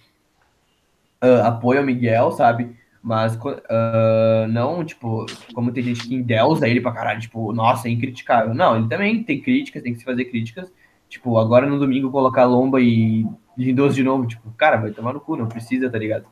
uh, 1.22 1.44
apoio 1.44 1.80
ao 1.80 1.86
Miguel, 1.86 2.30
sabe? 2.32 2.76
Mas 3.02 3.36
uh, 3.36 4.48
não, 4.48 4.84
tipo, 4.84 5.26
como 5.54 5.72
tem 5.72 5.82
gente 5.82 6.06
que 6.06 6.14
endeusa 6.14 6.68
ele 6.68 6.80
pra 6.80 6.92
caralho, 6.92 7.20
tipo, 7.20 7.52
nossa, 7.52 7.88
é 7.88 7.90
incriticável. 7.90 8.54
Não, 8.54 8.76
ele 8.76 8.88
também 8.88 9.22
tem 9.22 9.40
críticas, 9.40 9.82
tem 9.82 9.92
que 9.92 10.00
se 10.00 10.04
fazer 10.04 10.26
críticas. 10.26 10.72
Tipo, 11.08 11.38
agora 11.38 11.66
no 11.66 11.78
domingo 11.78 12.10
colocar 12.10 12.44
Lomba 12.44 12.80
e 12.80 13.26
Lindoso 13.56 13.94
de 13.94 14.04
novo, 14.04 14.26
tipo, 14.26 14.50
cara, 14.52 14.76
vai 14.76 14.90
tomar 14.92 15.12
no 15.12 15.20
cu, 15.20 15.36
não 15.36 15.48
precisa, 15.48 15.90
tá 15.90 15.98
ligado? 15.98 16.26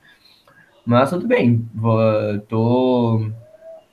Mas 0.85 1.11
tudo 1.11 1.27
bem, 1.27 1.69
vou, 1.75 1.99
tô 2.47 3.31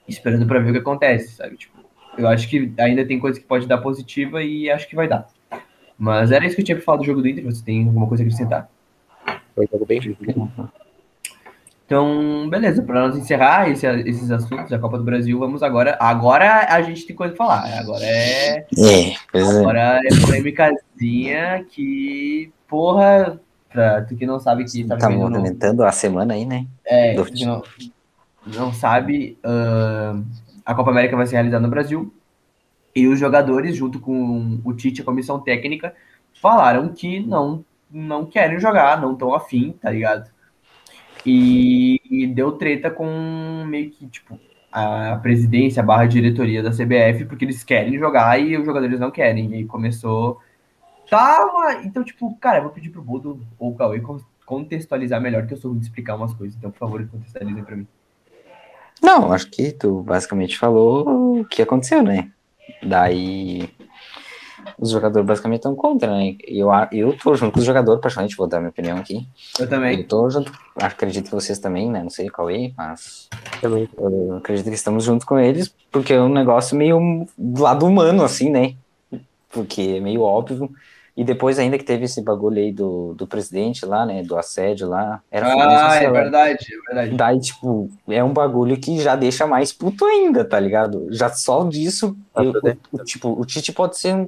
esperando 0.08 0.46
pra 0.46 0.60
ver 0.60 0.70
o 0.70 0.74
que 0.74 0.80
acontece, 0.80 1.36
sabe? 1.36 1.58
Tipo, 1.58 1.80
eu 2.18 2.28
acho 2.28 2.48
que 2.48 2.72
ainda 2.78 3.04
tem 3.06 3.20
coisa 3.20 3.40
que 3.40 3.46
pode 3.48 3.66
dar 3.66 3.80
positiva 3.80 4.44
e 4.44 4.70
acho 4.70 4.88
que 4.88 4.96
vai 4.96 5.08
dar. 5.08 5.28
Mas 5.98 6.32
era 6.32 6.46
isso 6.46 6.56
que 6.56 6.62
eu 6.62 6.66
tinha 6.66 6.76
pra 6.76 6.86
falar 6.86 6.98
do 6.98 7.06
jogo 7.06 7.22
do 7.22 7.28
Inter, 7.28 7.46
você 7.46 7.64
tem 7.64 7.86
alguma 7.86 8.08
coisa 8.08 8.24
a 8.24 8.26
acrescentar? 8.26 8.70
Foi 9.56 9.66
um 9.66 9.70
jogo 9.72 9.86
bem 9.86 10.00
então, 11.86 12.50
beleza, 12.50 12.82
para 12.82 13.02
nós 13.02 13.18
encerrar 13.18 13.70
esse, 13.70 13.86
esses 13.86 14.32
assuntos 14.32 14.70
da 14.70 14.80
Copa 14.80 14.98
do 14.98 15.04
Brasil, 15.04 15.38
vamos 15.38 15.62
agora. 15.62 15.98
Agora 16.00 16.66
a 16.70 16.82
gente 16.82 17.06
tem 17.06 17.16
coisa 17.16 17.36
pra 17.36 17.46
falar. 17.46 17.80
Agora 17.80 18.04
é. 18.04 18.66
É, 18.78 19.10
é. 19.12 19.42
agora 19.42 20.00
é, 20.02 20.08
é 20.08 20.22
polêmicazinha 20.26 21.66
que, 21.70 22.52
porra, 22.68 23.40
pra 23.70 24.02
tu 24.02 24.16
que 24.16 24.26
não 24.26 24.40
sabe 24.40 24.64
que 24.64 24.86
tá, 24.86 24.98
tá 24.98 25.10
movimentando 25.10 25.84
no... 25.84 25.88
a 25.88 25.92
semana 25.92 26.34
aí, 26.34 26.46
né? 26.46 26.66
É, 26.86 27.14
Do... 27.14 27.26
que 27.26 27.46
não, 27.46 27.62
não 28.48 28.74
sabe, 28.74 29.38
uh, 29.46 30.24
a 30.66 30.74
Copa 30.74 30.90
América 30.90 31.18
vai 31.18 31.28
ser 31.28 31.36
realizada 31.36 31.62
no 31.62 31.70
Brasil. 31.70 32.12
E 32.96 33.08
os 33.08 33.20
jogadores, 33.20 33.76
junto 33.76 34.00
com 34.00 34.60
o 34.64 34.74
Tite, 34.74 35.02
a 35.02 35.06
comissão 35.06 35.40
técnica, 35.40 35.96
falaram 36.42 36.90
que 36.94 37.20
não, 37.20 37.66
não 37.92 38.26
querem 38.26 38.60
jogar, 38.60 39.02
não 39.02 39.14
estão 39.14 39.34
afim, 39.34 39.72
tá 39.82 39.90
ligado? 39.90 40.30
E, 41.26 42.02
e, 42.10 42.28
deu 42.28 42.52
treta 42.52 42.92
com 42.92 43.64
meio 43.66 43.90
que, 43.90 44.08
tipo, 44.08 44.38
a 44.72 45.16
presidência, 45.22 45.82
barra 45.82 46.06
diretoria 46.06 46.62
da 46.62 46.72
CBF, 46.72 47.26
porque 47.26 47.46
eles 47.46 47.64
querem 47.64 47.98
jogar 47.98 48.40
e 48.40 48.58
os 48.58 48.66
jogadores 48.66 49.00
não 49.00 49.10
querem. 49.10 49.60
E 49.60 49.66
começou. 49.66 50.40
Tá, 51.10 51.46
uma... 51.46 51.84
então, 51.86 52.04
tipo, 52.04 52.36
cara, 52.38 52.58
eu 52.58 52.64
vou 52.64 52.72
pedir 52.72 52.90
pro 52.90 53.02
Budo 53.02 53.40
ou 53.58 53.74
Cauê 53.76 54.02
contextualizar 54.46 55.22
melhor, 55.22 55.48
que 55.48 55.54
eu 55.54 55.58
sou 55.58 55.72
ruim 55.72 55.80
de 55.80 55.86
explicar 55.86 56.16
umas 56.16 56.34
coisas. 56.34 56.58
Então, 56.58 56.72
por 56.72 56.80
favor, 56.80 57.08
contextualizem 57.08 57.64
pra 57.64 57.76
mim. 57.76 57.88
Não, 59.02 59.32
acho 59.32 59.50
que 59.50 59.72
tu 59.72 60.02
basicamente 60.02 60.58
falou 60.58 61.40
o 61.40 61.46
que 61.46 61.62
aconteceu, 61.62 62.04
né? 62.04 62.32
Daí 62.82 63.70
os 64.80 64.92
jogadores 64.92 65.26
basicamente 65.26 65.60
estão 65.60 65.76
contra, 65.76 66.12
né? 66.16 66.36
Eu, 66.46 66.70
eu 66.92 67.18
tô 67.18 67.36
junto 67.36 67.54
com 67.54 67.60
os 67.60 67.66
jogadores, 67.66 68.02
praticamente, 68.02 68.36
vou 68.36 68.48
dar 68.48 68.60
minha 68.60 68.70
opinião 68.70 68.98
aqui. 68.98 69.28
Eu 69.60 69.68
também. 69.68 70.00
Eu 70.00 70.08
tô 70.08 70.30
junto, 70.30 70.52
acredito 70.76 71.26
que 71.26 71.36
vocês 71.36 71.60
também, 71.60 71.90
né? 71.90 72.02
Não 72.02 72.10
sei 72.10 72.30
qual 72.30 72.50
é, 72.50 72.72
mas. 72.76 73.30
Também. 73.62 73.90
Eu 73.98 74.38
acredito 74.38 74.70
que 74.70 74.76
estamos 74.76 75.04
junto 75.04 75.26
com 75.26 75.40
eles, 75.40 75.74
porque 75.92 76.14
é 76.14 76.22
um 76.22 76.30
negócio 76.30 76.78
meio 76.78 77.28
do 77.38 77.62
lado 77.62 77.86
humano, 77.86 78.24
assim, 78.24 78.50
né? 78.50 78.76
Porque 79.50 79.96
é 79.98 80.00
meio 80.00 80.22
óbvio 80.22 80.70
E 81.16 81.24
depois 81.24 81.60
ainda 81.60 81.78
que 81.78 81.84
teve 81.84 82.06
esse 82.06 82.22
bagulho 82.24 82.58
aí 82.58 82.72
do, 82.72 83.14
do 83.14 83.28
presidente 83.28 83.86
lá, 83.86 84.04
né, 84.04 84.24
do 84.24 84.36
assédio 84.36 84.90
lá. 84.90 85.22
Era 85.30 85.48
ah, 85.48 85.96
é 85.96 86.10
verdade, 86.10 86.68
é 86.74 86.88
verdade. 86.88 87.16
Daí, 87.16 87.40
tipo, 87.40 87.88
é 88.08 88.24
um 88.24 88.34
bagulho 88.34 88.80
que 88.80 89.00
já 89.00 89.16
deixa 89.16 89.46
mais 89.46 89.72
puto 89.72 90.06
ainda, 90.06 90.44
tá 90.44 90.60
ligado? 90.60 91.08
Já 91.12 91.30
só 91.30 91.64
disso, 91.66 92.18
eu, 92.36 92.52
o, 92.92 92.98
o, 92.98 93.04
tipo, 93.04 93.30
o 93.30 93.46
Tite 93.46 93.72
pode 93.72 94.00
ser 94.00 94.28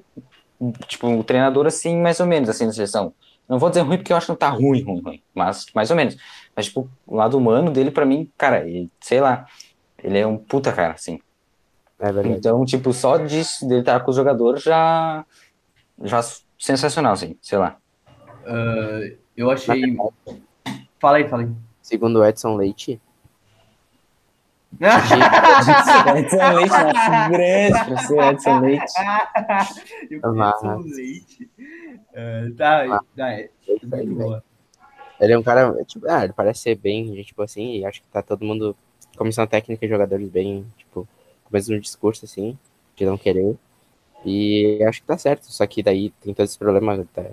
um, 0.62 0.72
tipo, 0.88 1.08
um 1.08 1.24
treinador 1.24 1.66
assim, 1.66 2.00
mais 2.00 2.20
ou 2.20 2.28
menos, 2.28 2.50
assim, 2.50 2.68
na 2.68 2.74
seleção. 2.74 3.14
Não 3.50 3.58
vou 3.58 3.70
dizer 3.70 3.82
ruim 3.82 3.98
porque 3.98 4.14
eu 4.14 4.18
acho 4.18 4.28
que 4.28 4.32
não 4.32 4.38
tá 4.38 4.50
ruim, 4.50 4.84
ruim, 4.84 5.02
ruim, 5.02 5.22
mas 5.34 5.66
mais 5.74 5.90
ou 5.90 5.96
menos. 5.96 6.16
Mas, 6.56 6.66
tipo, 6.66 6.88
o 7.06 7.16
lado 7.16 7.36
humano 7.36 7.72
dele, 7.72 7.90
pra 7.90 8.06
mim, 8.06 8.30
cara, 8.38 8.68
ele, 8.68 8.92
sei 9.02 9.20
lá, 9.20 9.48
ele 10.04 10.20
é 10.20 10.26
um 10.26 10.38
puta 10.38 10.72
cara, 10.72 10.94
assim. 10.94 11.20
É 12.00 12.12
verdade. 12.12 12.38
Então, 12.38 12.64
tipo, 12.64 12.94
só 12.94 13.18
disso, 13.18 13.68
dele 13.68 13.82
estar 13.82 14.00
com 14.02 14.12
os 14.12 14.16
jogadores 14.16 14.64
já, 14.64 15.26
já 16.04 16.22
sensacional, 16.58 17.14
assim, 17.14 17.38
sei 17.42 17.58
lá. 17.58 17.78
Uh, 18.46 19.18
eu 19.36 19.50
achei. 19.50 19.96
Fala 21.00 21.18
aí, 21.18 21.28
fala 21.28 21.44
aí. 21.44 21.50
Segundo 21.82 22.20
o 22.20 22.26
Edson 22.26 22.56
Leite. 22.56 23.02
Edson 26.18 26.54
Leite, 26.54 26.70
nosso 26.70 27.30
grande 27.32 27.86
professor 27.86 28.24
Edson 28.24 28.60
Leite. 28.60 28.94
Edson 30.12 30.78
Leite. 30.84 31.50
Uh, 32.16 32.56
tá, 32.56 33.02
tá, 33.16 33.34
é, 33.34 33.50
Ele 35.20 35.34
é 35.34 35.38
um 35.38 35.44
cara, 35.44 35.84
tipo, 35.86 36.10
ah, 36.10 36.24
ele 36.24 36.34
parece 36.34 36.62
ser 36.62 36.76
bem, 36.76 37.22
tipo 37.24 37.42
assim, 37.42 37.78
e 37.78 37.86
acho 37.86 38.02
que 38.02 38.08
tá 38.08 38.22
todo 38.22 38.46
mundo, 38.46 38.76
comissão 39.18 39.46
técnica 39.46 39.86
e 39.86 39.90
jogadores 39.90 40.30
bem, 40.30 40.66
tipo, 40.78 41.08
com 41.44 41.50
o 41.50 41.54
mesmo 41.54 41.80
discurso, 41.80 42.26
assim, 42.26 42.58
de 42.96 43.06
não 43.06 43.18
querer. 43.18 43.58
E 44.26 44.84
acho 44.84 45.02
que 45.02 45.08
tá 45.08 45.18
certo, 45.18 45.44
só 45.44 45.66
que 45.68 45.84
daí 45.84 46.10
tem 46.22 46.34
todos 46.34 46.50
esses 46.50 46.58
problemas 46.58 47.06
da, 47.16 47.24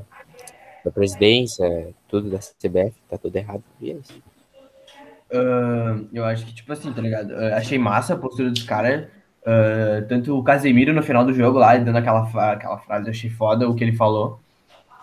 da 0.85 0.91
presidência, 0.91 1.95
tudo 2.09 2.29
da 2.31 2.39
CBF, 2.39 2.95
tá 3.09 3.17
tudo 3.17 3.35
errado, 3.35 3.65
e 3.81 3.93
é 3.93 3.95
isso. 3.95 4.23
Uh, 5.33 6.07
eu 6.13 6.25
acho 6.27 6.45
que, 6.45 6.55
tipo 6.55 6.71
assim, 6.73 6.93
tá 6.93 7.01
ligado? 7.01 7.35
Achei 7.55 7.79
massa 7.79 8.13
a 8.13 8.19
postura 8.19 8.51
dos 8.51 8.63
caras. 8.63 9.07
Uh, 9.43 10.07
tanto 10.07 10.39
o 10.39 10.45
Casemiro 10.45 10.93
no 10.93 11.03
final 11.03 11.25
do 11.25 11.33
jogo 11.33 11.59
lá, 11.59 11.77
dando 11.77 11.97
aquela, 11.97 12.53
aquela 12.53 12.79
frase, 12.79 13.09
achei 13.09 13.31
foda 13.31 13.69
o 13.69 13.75
que 13.75 13.83
ele 13.83 13.97
falou. 13.97 14.39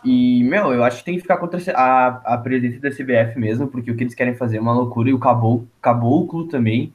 E, 0.04 0.44
meu, 0.44 0.72
eu 0.72 0.84
acho 0.84 1.00
que 1.00 1.04
tem 1.04 1.16
que 1.16 1.22
ficar 1.22 1.38
contra 1.38 1.60
a, 1.76 2.08
a 2.36 2.38
presidência 2.38 2.80
da 2.80 2.90
CBF 2.92 3.38
mesmo, 3.38 3.68
porque 3.68 3.92
o 3.92 3.96
que 3.96 4.04
eles 4.04 4.16
querem 4.16 4.36
fazer 4.36 4.58
é 4.58 4.62
uma 4.62 4.74
loucura 4.74 5.10
e 5.10 5.14
o 5.14 5.20
Caboclo 5.20 6.48
também. 6.48 6.94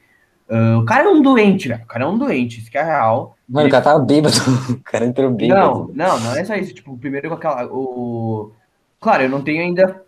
Uh, 0.49 0.79
o 0.81 0.85
cara 0.85 1.05
é 1.05 1.09
um 1.09 1.23
doente, 1.23 1.69
velho. 1.69 1.83
O 1.83 1.87
cara 1.87 2.05
é 2.05 2.07
um 2.07 2.19
doente, 2.19 2.61
isso 2.61 2.71
que 2.71 2.79
é 2.79 2.83
real. 2.83 3.37
Mano, 3.49 3.67
ele... 3.67 3.69
o 3.69 3.73
cara 3.73 3.85
tava 3.85 4.05
bêbado. 4.05 4.35
O 4.71 4.83
cara 4.85 5.07
entrou 5.07 5.31
bêbado. 5.31 5.91
Não, 5.95 6.09
não, 6.09 6.21
não 6.21 6.37
é 6.37 6.45
só 6.45 6.55
isso. 6.55 6.75
Tipo, 6.75 6.97
primeiro 6.97 7.29
com 7.29 7.35
aquela. 7.35 7.67
O... 7.67 8.53
Claro, 9.01 9.23
eu 9.23 9.29
não 9.29 9.43
tenho 9.43 9.63
ainda 9.63 10.03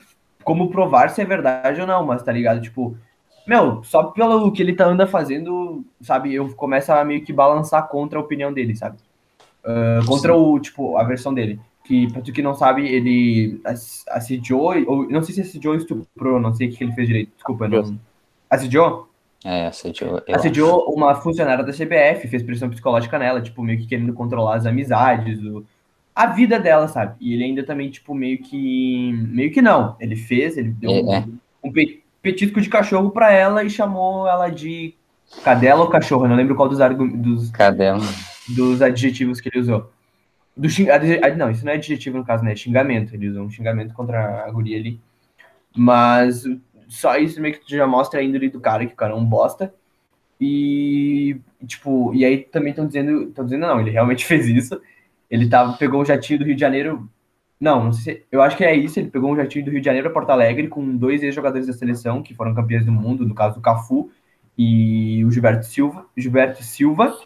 como 0.45 0.71
provar 0.71 1.11
se 1.11 1.21
é 1.21 1.25
verdade 1.25 1.81
ou 1.81 1.87
não, 1.87 2.07
mas 2.07 2.23
tá 2.23 2.31
ligado? 2.31 2.61
Tipo, 2.61 2.97
meu, 3.47 3.83
só 3.85 4.05
pelo 4.05 4.51
que 4.53 4.63
ele 4.63 4.75
tá 4.75 4.87
anda 4.87 5.07
fazendo, 5.07 5.85
sabe, 6.01 6.35
eu 6.35 6.55
começo 6.55 6.93
a 6.93 7.05
meio 7.05 7.25
que 7.25 7.33
balançar 7.33 7.89
contra 7.89 8.19
a 8.19 8.23
opinião 8.23 8.53
dele, 8.53 8.77
sabe? 8.77 8.99
Uh, 9.65 10.07
contra 10.07 10.33
Sim. 10.33 10.39
o, 10.39 10.61
tipo, 10.61 10.97
a 10.97 11.05
versão 11.05 11.33
dele. 11.33 11.59
Que, 11.85 12.11
pra 12.13 12.21
tu 12.21 12.33
que 12.33 12.43
não 12.43 12.55
sabe, 12.55 12.87
ele 12.87 13.61
assediou, 14.09 14.75
ou 14.87 15.09
não 15.09 15.23
sei 15.23 15.35
se 15.35 15.41
assediou 15.43 15.75
ou 15.75 15.79
estuprou, 15.79 16.41
não 16.41 16.53
sei 16.53 16.69
o 16.69 16.73
que 16.73 16.83
ele 16.83 16.93
fez 16.93 17.07
direito, 17.07 17.33
desculpa, 17.37 17.69
não. 17.69 17.97
Assediou? 18.51 19.09
É, 19.49 19.69
assediou. 19.69 20.21
Assediou 20.29 20.93
uma 20.93 21.15
funcionária 21.15 21.63
da 21.63 21.71
CBF, 21.71 22.27
fez 22.27 22.43
pressão 22.43 22.69
psicológica 22.69 23.17
nela, 23.17 23.41
tipo, 23.41 23.63
meio 23.63 23.79
que 23.79 23.87
querendo 23.87 24.13
controlar 24.13 24.57
as 24.57 24.67
amizades, 24.67 25.41
o, 25.41 25.65
a 26.13 26.27
vida 26.27 26.59
dela, 26.59 26.89
sabe? 26.89 27.15
E 27.21 27.33
ele 27.33 27.45
ainda 27.45 27.63
também, 27.63 27.89
tipo, 27.89 28.13
meio 28.13 28.39
que. 28.39 29.13
Meio 29.29 29.53
que 29.53 29.63
não. 29.63 29.95
Ele 30.01 30.17
fez, 30.17 30.57
ele 30.57 30.71
deu 30.71 30.91
é, 30.91 30.95
um, 30.95 31.15
é. 31.15 31.25
um 31.63 31.73
petisco 32.21 32.61
de 32.61 32.69
cachorro 32.69 33.13
pra 33.13 33.31
ela 33.31 33.63
e 33.63 33.71
chamou 33.71 34.27
ela 34.27 34.49
de 34.49 34.95
cadela 35.45 35.83
ou 35.83 35.91
cachorro, 35.91 36.25
eu 36.25 36.29
não 36.29 36.37
lembro 36.37 36.57
qual 36.57 36.69
dos, 36.69 36.79
dos, 37.15 37.51
cadela. 37.53 38.01
dos 38.49 38.83
adjetivos 38.83 39.41
que 39.41 39.49
ele 39.49 39.61
usou. 39.61 39.93
Do 40.57 40.69
xing... 40.69 40.89
Não, 41.37 41.51
isso 41.53 41.65
não 41.65 41.71
é 41.71 41.77
adjetivo 41.77 42.19
no 42.19 42.25
caso, 42.25 42.43
né? 42.43 42.51
É 42.51 42.57
xingamento. 42.57 43.15
Ele 43.15 43.29
usou 43.29 43.45
um 43.45 43.51
xingamento 43.51 43.95
contra 43.95 44.45
a 44.45 44.51
guria 44.51 44.77
ali. 44.77 45.01
Mas 45.77 46.43
só 46.89 47.17
isso 47.17 47.41
meio 47.41 47.59
que 47.59 47.77
já 47.77 47.87
mostra 47.87 48.21
a 48.21 48.23
índole 48.23 48.49
do 48.49 48.61
cara, 48.61 48.87
que 48.87 48.93
o 48.93 48.97
cara 48.97 49.13
é 49.13 49.17
um 49.17 49.25
bosta. 49.25 49.73
E, 50.41 51.37
tipo, 51.67 52.15
e 52.15 52.25
aí 52.25 52.39
também 52.39 52.71
estão 52.71 52.87
dizendo, 52.87 53.25
estão 53.25 53.45
dizendo 53.45 53.63
não, 53.63 53.81
ele 53.81 53.91
realmente 53.91 54.25
fez 54.27 54.47
isso. 54.47 54.81
Ele 55.31 55.49
tava, 55.49 55.73
pegou 55.75 56.01
um 56.01 56.05
jatinho 56.05 56.41
do 56.41 56.45
Rio 56.45 56.55
de 56.55 56.61
Janeiro. 56.61 57.09
Não, 57.59 57.85
não 57.85 57.93
sei 57.93 58.17
se, 58.17 58.23
eu 58.31 58.43
acho 58.43 58.57
que 58.57 58.65
é 58.65 58.75
isso. 58.75 58.99
Ele 58.99 59.11
pegou 59.11 59.33
um 59.33 59.37
jatinho 59.37 59.65
do 59.65 59.71
Rio 59.71 59.81
de 59.81 59.87
Janeiro 59.87 60.09
a 60.09 60.13
Porto 60.13 60.31
Alegre 60.31 60.69
com 60.69 60.97
dois 60.97 61.23
ex-jogadores 61.23 61.67
da 61.67 61.73
seleção 61.73 62.23
que 62.23 62.35
foram 62.35 62.55
campeões 62.55 62.85
do 62.85 62.93
mundo, 62.93 63.27
no 63.27 63.35
caso 63.35 63.59
o 63.59 63.63
Cafu 63.63 64.11
e 64.57 65.25
o 65.25 65.31
Gilberto 65.31 65.67
Silva, 65.67 66.07
Gilberto 66.17 66.63
Silva, 66.63 67.19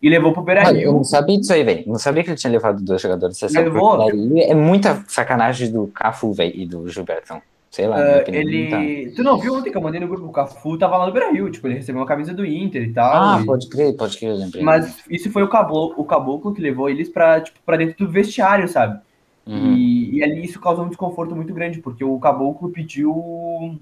e 0.00 0.08
levou 0.08 0.32
pro 0.32 0.42
Beira 0.42 0.70
Rio. 0.70 0.82
Eu 0.82 0.92
não 0.92 1.04
sabia 1.04 1.38
disso 1.38 1.52
aí, 1.52 1.64
velho. 1.64 1.84
Não 1.86 1.98
sabia 1.98 2.22
que 2.22 2.30
ele 2.30 2.36
tinha 2.36 2.52
levado 2.52 2.82
dois 2.82 3.00
jogadores 3.00 3.38
da 3.38 3.48
seleção. 3.48 3.72
Levou. 3.72 4.40
É 4.40 4.54
muita 4.54 5.04
sacanagem 5.08 5.72
do 5.72 5.88
Cafu, 5.88 6.32
velho, 6.32 6.54
e 6.54 6.66
do 6.66 6.88
Gilberto. 6.88 7.42
Sei 7.78 7.86
lá. 7.86 7.96
Uh, 7.96 8.34
ele. 8.34 8.68
Tá. 9.06 9.14
Tu 9.14 9.22
não 9.22 9.38
viu 9.38 9.54
ontem 9.54 9.70
que 9.70 9.76
eu 9.76 9.80
mandei 9.80 10.00
no 10.00 10.08
grupo 10.08 10.26
o 10.26 10.32
Cafu 10.32 10.76
tava 10.76 10.96
lá 10.96 11.06
no 11.06 11.12
Brasil, 11.12 11.48
tipo, 11.48 11.68
ele 11.68 11.76
recebeu 11.76 12.00
uma 12.00 12.08
camisa 12.08 12.34
do 12.34 12.44
Inter 12.44 12.82
e 12.82 12.92
tal. 12.92 13.12
Ah, 13.14 13.40
e... 13.40 13.46
pode 13.46 13.68
crer, 13.68 13.96
pode 13.96 14.18
crer, 14.18 14.30
eu 14.30 14.36
lembrei. 14.36 14.64
Mas 14.64 15.04
isso 15.08 15.30
foi 15.30 15.44
o 15.44 15.48
caboclo, 15.48 15.94
o 15.96 16.04
caboclo 16.04 16.52
que 16.52 16.60
levou 16.60 16.90
eles 16.90 17.08
pra, 17.08 17.40
tipo, 17.40 17.60
pra 17.64 17.76
dentro 17.76 18.04
do 18.04 18.10
vestiário, 18.10 18.66
sabe? 18.66 19.00
Uhum. 19.46 19.74
E, 19.74 20.16
e, 20.16 20.24
ali 20.24 20.44
isso 20.44 20.60
causou 20.60 20.86
um 20.86 20.88
desconforto 20.88 21.36
muito 21.36 21.54
grande, 21.54 21.78
porque 21.78 22.02
o 22.02 22.18
caboclo 22.18 22.68
pediu. 22.68 23.12
O 23.12 23.78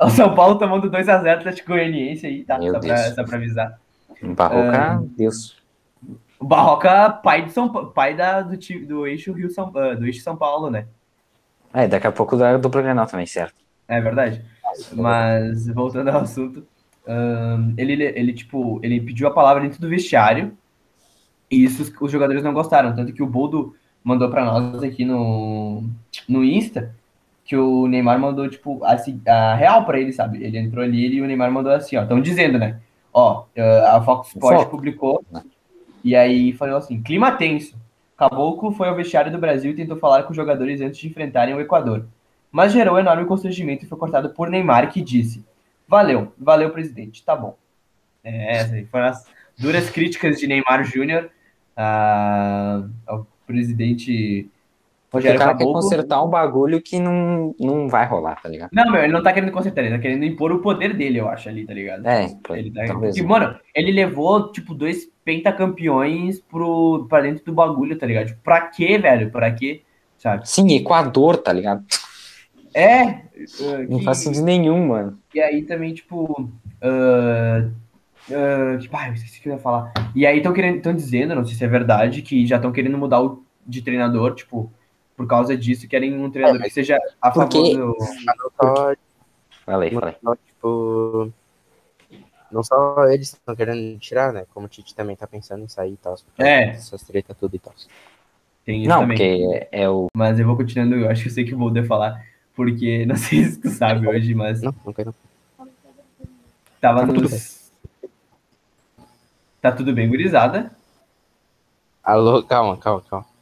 São 0.08 0.34
Paulo 0.34 0.58
tomando 0.58 0.90
2x0 0.90 1.28
Atlético 1.28 1.68
Goianiense 1.68 2.26
aí, 2.26 2.42
tá? 2.42 2.58
só 2.58 2.80
pra, 2.80 2.96
só 3.14 3.22
pra, 3.22 3.36
avisar. 3.36 3.78
Barroca, 4.34 4.98
uh, 4.98 5.10
Deus. 5.14 5.58
O 6.40 6.46
Barroca, 6.46 7.10
pai, 7.10 7.44
de 7.44 7.52
São, 7.52 7.68
pai 7.68 8.16
da, 8.16 8.40
do, 8.40 8.56
do, 8.86 9.06
eixo 9.06 9.34
Rio 9.34 9.50
São, 9.50 9.70
do 9.70 10.06
eixo 10.06 10.22
São 10.22 10.38
Paulo, 10.38 10.70
né? 10.70 10.86
É, 11.72 11.86
daqui 11.86 12.06
a 12.06 12.12
pouco 12.12 12.36
da 12.36 12.56
dupla 12.56 12.82
Grenal 12.82 13.06
também, 13.06 13.26
certo? 13.26 13.54
É 13.86 14.00
verdade. 14.00 14.44
Mas, 14.92 15.66
voltando 15.68 16.08
ao 16.08 16.20
assunto, 16.20 16.66
um, 17.06 17.74
ele, 17.76 18.02
ele, 18.02 18.32
tipo, 18.32 18.80
ele 18.82 19.00
pediu 19.00 19.28
a 19.28 19.32
palavra 19.32 19.62
dentro 19.62 19.80
do 19.80 19.88
vestiário 19.88 20.52
e 21.50 21.64
isso 21.64 21.92
os 22.00 22.12
jogadores 22.12 22.42
não 22.42 22.52
gostaram. 22.52 22.94
Tanto 22.94 23.12
que 23.12 23.22
o 23.22 23.26
Boldo 23.26 23.74
mandou 24.04 24.30
para 24.30 24.44
nós 24.44 24.82
aqui 24.82 25.04
no, 25.04 25.84
no 26.28 26.44
Insta 26.44 26.94
que 27.44 27.56
o 27.56 27.86
Neymar 27.86 28.18
mandou, 28.18 28.46
tipo, 28.46 28.84
a, 28.84 28.94
a 29.26 29.54
real 29.54 29.86
para 29.86 29.98
ele, 29.98 30.12
sabe? 30.12 30.44
Ele 30.44 30.58
entrou 30.58 30.84
ali 30.84 31.14
e 31.14 31.22
o 31.22 31.26
Neymar 31.26 31.50
mandou 31.50 31.72
assim, 31.72 31.96
ó. 31.96 32.02
Estão 32.02 32.20
dizendo, 32.20 32.58
né? 32.58 32.78
Ó, 33.10 33.44
a 33.86 34.02
Fox 34.02 34.28
Sports 34.28 34.66
publicou 34.66 35.24
e 36.04 36.14
aí 36.14 36.52
falou 36.52 36.76
assim: 36.76 37.02
clima 37.02 37.32
tenso. 37.32 37.74
Caboclo 38.18 38.72
foi 38.72 38.88
ao 38.88 38.96
vestiário 38.96 39.30
do 39.30 39.38
Brasil 39.38 39.70
e 39.70 39.74
tentou 39.74 39.96
falar 39.96 40.24
com 40.24 40.30
os 40.30 40.36
jogadores 40.36 40.80
antes 40.80 40.98
de 40.98 41.06
enfrentarem 41.06 41.54
o 41.54 41.60
Equador. 41.60 42.04
Mas 42.50 42.72
gerou 42.72 42.98
enorme 42.98 43.24
constrangimento 43.24 43.84
e 43.84 43.88
foi 43.88 43.96
cortado 43.96 44.30
por 44.30 44.50
Neymar, 44.50 44.90
que 44.90 45.00
disse: 45.00 45.46
Valeu, 45.86 46.32
valeu, 46.36 46.70
presidente, 46.70 47.24
tá 47.24 47.36
bom. 47.36 47.56
É, 48.24 48.84
foram 48.90 49.06
as 49.06 49.24
duras 49.56 49.88
críticas 49.88 50.38
de 50.38 50.48
Neymar 50.48 50.82
Júnior 50.84 51.30
ao 53.06 53.24
presidente 53.46 54.50
Rogério 55.10 55.36
o 55.36 55.38
cara 55.38 55.52
Caboclo. 55.52 55.74
quer 55.74 55.80
consertar 55.80 56.22
um 56.22 56.28
bagulho 56.28 56.82
que 56.82 56.98
não, 56.98 57.54
não 57.58 57.88
vai 57.88 58.06
rolar, 58.06 58.40
tá 58.42 58.48
ligado? 58.48 58.70
Não, 58.72 58.90
meu, 58.90 59.02
ele 59.02 59.12
não 59.12 59.22
tá 59.22 59.32
querendo 59.32 59.52
consertar, 59.52 59.82
ele 59.82 59.96
tá 59.96 59.98
querendo 59.98 60.24
impor 60.24 60.52
o 60.52 60.60
poder 60.60 60.94
dele, 60.94 61.18
eu 61.18 61.28
acho, 61.28 61.48
ali, 61.48 61.64
tá 61.64 61.72
ligado? 61.72 62.06
É, 62.06 62.26
ele 62.50 62.70
tá... 62.70 62.84
Porque, 62.94 63.22
mano, 63.22 63.58
ele 63.74 63.90
levou, 63.90 64.52
tipo, 64.52 64.74
dois 64.74 65.10
pentacampeões 65.24 66.40
pro, 66.40 67.06
pra 67.08 67.22
dentro 67.22 67.44
do 67.44 67.52
bagulho, 67.52 67.96
tá 67.96 68.06
ligado? 68.06 68.26
Tipo, 68.28 68.40
pra 68.42 68.62
quê, 68.62 68.98
velho? 68.98 69.30
Pra 69.30 69.50
quê? 69.50 69.82
Sabe? 70.18 70.48
Sim, 70.48 70.74
Equador, 70.74 71.38
tá 71.38 71.52
ligado? 71.52 71.84
É. 72.74 73.04
Uh, 73.04 73.88
não 73.88 74.02
faz 74.02 74.18
sentido 74.18 74.44
nenhum, 74.44 74.88
mano. 74.88 75.18
E 75.34 75.40
aí 75.40 75.62
também, 75.62 75.94
tipo. 75.94 76.50
Uh, 76.82 77.70
uh, 78.30 78.78
tipo, 78.78 78.96
ah, 78.96 79.08
eu 79.08 79.14
esqueci 79.14 79.38
o 79.38 79.42
que 79.42 79.48
eu 79.48 79.54
ia 79.54 79.58
falar. 79.58 79.92
E 80.14 80.26
aí 80.26 80.38
estão 80.38 80.52
querendo, 80.52 80.76
estão 80.76 80.94
dizendo, 80.94 81.34
não 81.34 81.44
sei 81.44 81.54
se 81.54 81.64
é 81.64 81.68
verdade, 81.68 82.22
que 82.22 82.46
já 82.46 82.56
estão 82.56 82.72
querendo 82.72 82.98
mudar 82.98 83.22
o 83.22 83.42
de 83.66 83.82
treinador, 83.82 84.34
tipo, 84.34 84.72
por 85.18 85.26
causa 85.26 85.56
disso, 85.56 85.88
querem 85.88 86.14
um 86.16 86.30
treinador 86.30 86.60
é, 86.60 86.64
que 86.66 86.70
seja 86.70 86.96
a 87.20 87.32
favor 87.32 87.48
porque... 87.48 87.76
do. 87.76 87.96
Falei, 89.66 89.90
falei. 89.90 90.14
Tipo, 90.46 91.32
não 92.52 92.62
só 92.62 93.04
eles 93.08 93.32
estão 93.32 93.56
querendo 93.56 93.98
tirar, 93.98 94.32
né? 94.32 94.46
Como 94.54 94.66
o 94.66 94.68
Tite 94.68 94.94
também 94.94 95.16
tá 95.16 95.26
pensando 95.26 95.64
em 95.64 95.68
sair 95.68 95.94
e 95.94 95.96
tal. 95.96 96.14
É. 96.38 96.68
Essas 96.68 97.02
treta 97.02 97.34
tudo 97.34 97.56
e 97.56 97.58
tal. 97.58 97.74
Tem 98.64 98.82
isso 98.82 98.88
não, 98.88 99.00
também. 99.00 99.16
porque 99.18 99.68
é, 99.72 99.82
é, 99.82 99.90
o. 99.90 100.06
Mas 100.14 100.38
eu 100.38 100.46
vou 100.46 100.56
continuando, 100.56 100.94
eu 100.94 101.10
acho 101.10 101.22
que 101.22 101.28
eu 101.28 101.32
sei 101.32 101.44
que 101.44 101.52
vou 101.52 101.66
poder 101.66 101.84
falar, 101.84 102.24
porque 102.54 103.04
não 103.04 103.16
sei 103.16 103.42
se 103.42 103.60
tu 103.60 103.70
sabe 103.70 104.06
hoje, 104.06 104.32
mas. 104.36 104.62
Não, 104.62 104.72
não 104.86 104.92
quero. 104.92 105.12
Tava 106.80 107.00
tá 107.00 107.06
nos. 107.12 107.72
Tá 109.60 109.72
tudo 109.72 109.92
bem, 109.92 110.08
gurizada? 110.08 110.70
Alô, 112.04 112.40
calma, 112.44 112.76
calma, 112.76 113.02
calma. 113.10 113.37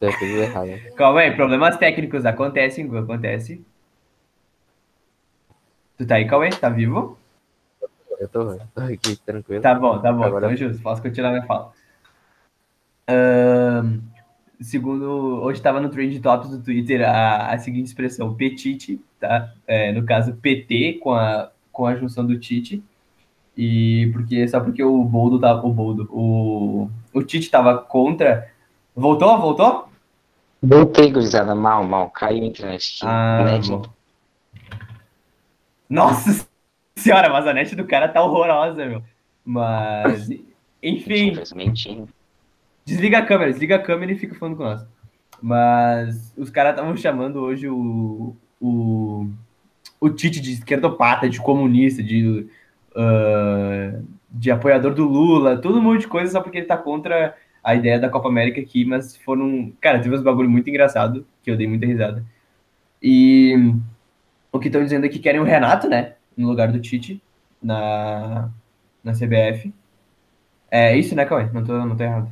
Deu 0.00 0.10
tudo 0.18 0.24
errado. 0.42 0.70
Calma 0.96 1.20
aí, 1.20 1.30
problemas 1.36 1.76
técnicos 1.76 2.24
acontecem, 2.24 2.88
acontece. 2.96 3.62
Tu 5.98 6.06
tá 6.06 6.14
aí, 6.16 6.26
Cauê? 6.26 6.48
Tá 6.50 6.70
vivo? 6.70 7.18
Eu 8.18 8.28
tô, 8.28 8.52
eu 8.52 8.60
tô 8.74 8.80
aqui, 8.80 9.16
tranquilo. 9.16 9.62
Tá 9.62 9.74
bom, 9.74 9.98
tá 10.00 10.12
bom. 10.12 10.24
Agora- 10.24 10.46
Então, 10.52 10.56
justo. 10.56 10.82
Posso 10.82 11.02
continuar 11.02 11.30
minha 11.32 11.44
fala. 11.46 11.72
Ahn, 13.08 14.00
segundo, 14.60 15.04
hoje 15.42 15.58
estava 15.58 15.80
no 15.80 15.90
Trend 15.90 16.18
Topics 16.20 16.50
do 16.56 16.62
Twitter 16.62 17.02
a, 17.06 17.52
a 17.52 17.58
seguinte 17.58 17.86
expressão, 17.86 18.34
petite, 18.34 19.00
tá? 19.18 19.52
É, 19.66 19.92
no 19.92 20.04
caso, 20.04 20.34
PT 20.34 20.94
com 21.02 21.12
a, 21.12 21.50
com 21.72 21.86
a 21.86 21.94
junção 21.96 22.24
do 22.26 22.38
Tite. 22.38 22.82
E 23.56 24.08
porque, 24.14 24.46
só 24.48 24.60
porque 24.60 24.82
o 24.82 25.04
Boldo 25.04 25.38
tava, 25.38 25.66
o 25.66 25.72
Boldo, 25.72 26.08
o, 26.10 26.88
o 27.12 27.22
Tite 27.22 27.50
tava 27.50 27.76
contra... 27.78 28.50
Voltou? 28.94 29.38
Voltou? 29.38 29.89
Voltei, 30.62 31.10
gurizada, 31.10 31.54
mal, 31.54 31.84
mal. 31.84 32.10
Caiu 32.10 32.42
a 32.42 32.46
internet. 32.46 33.00
Ah, 33.02 33.44
Net. 33.44 33.68
bom. 33.68 33.82
Nossa 35.88 36.46
senhora, 36.94 37.28
mas 37.30 37.46
a 37.46 37.52
net 37.52 37.74
do 37.74 37.86
cara 37.86 38.08
tá 38.08 38.22
horrorosa, 38.22 38.86
meu. 38.86 39.02
Mas, 39.44 40.28
enfim, 40.82 41.32
desliga 42.84 43.18
a 43.18 43.26
câmera, 43.26 43.50
desliga 43.50 43.76
a 43.76 43.82
câmera 43.82 44.12
e 44.12 44.18
fica 44.18 44.34
falando 44.34 44.56
com 44.56 44.62
nós. 44.62 44.86
Mas 45.42 46.32
os 46.36 46.50
caras 46.50 46.72
estavam 46.72 46.96
chamando 46.96 47.40
hoje 47.40 47.68
o, 47.68 48.36
o, 48.60 49.28
o 49.98 50.10
Tite 50.10 50.40
de 50.40 50.52
esquerdopata, 50.52 51.28
de 51.28 51.40
comunista, 51.40 52.02
de, 52.02 52.46
ah, 52.94 53.98
de 54.30 54.50
apoiador 54.50 54.94
do 54.94 55.08
Lula, 55.08 55.56
todo 55.56 55.78
um 55.78 55.82
monte 55.82 56.02
de 56.02 56.08
coisa 56.08 56.30
só 56.30 56.40
porque 56.40 56.58
ele 56.58 56.66
tá 56.66 56.76
contra 56.76 57.34
a 57.62 57.74
ideia 57.74 57.98
da 57.98 58.08
Copa 58.08 58.28
América 58.28 58.60
aqui, 58.60 58.84
mas 58.84 59.16
foram. 59.16 59.72
Cara, 59.80 60.00
teve 60.00 60.14
uns 60.14 60.22
bagulho 60.22 60.48
muito 60.50 60.68
engraçado, 60.70 61.26
que 61.42 61.50
eu 61.50 61.56
dei 61.56 61.66
muita 61.66 61.86
risada. 61.86 62.24
E 63.02 63.54
o 64.52 64.58
que 64.58 64.68
estão 64.68 64.82
dizendo 64.82 65.06
é 65.06 65.08
que 65.08 65.18
querem 65.18 65.40
o 65.40 65.44
Renato, 65.44 65.88
né? 65.88 66.14
No 66.36 66.48
lugar 66.48 66.70
do 66.72 66.80
Tite, 66.80 67.22
na, 67.62 68.50
na 69.02 69.12
CBF. 69.12 69.72
É 70.70 70.96
isso, 70.96 71.14
né, 71.14 71.24
Cauê? 71.24 71.48
Não 71.52 71.64
tô, 71.64 71.72
não 71.84 71.96
tô 71.96 72.02
errado. 72.02 72.30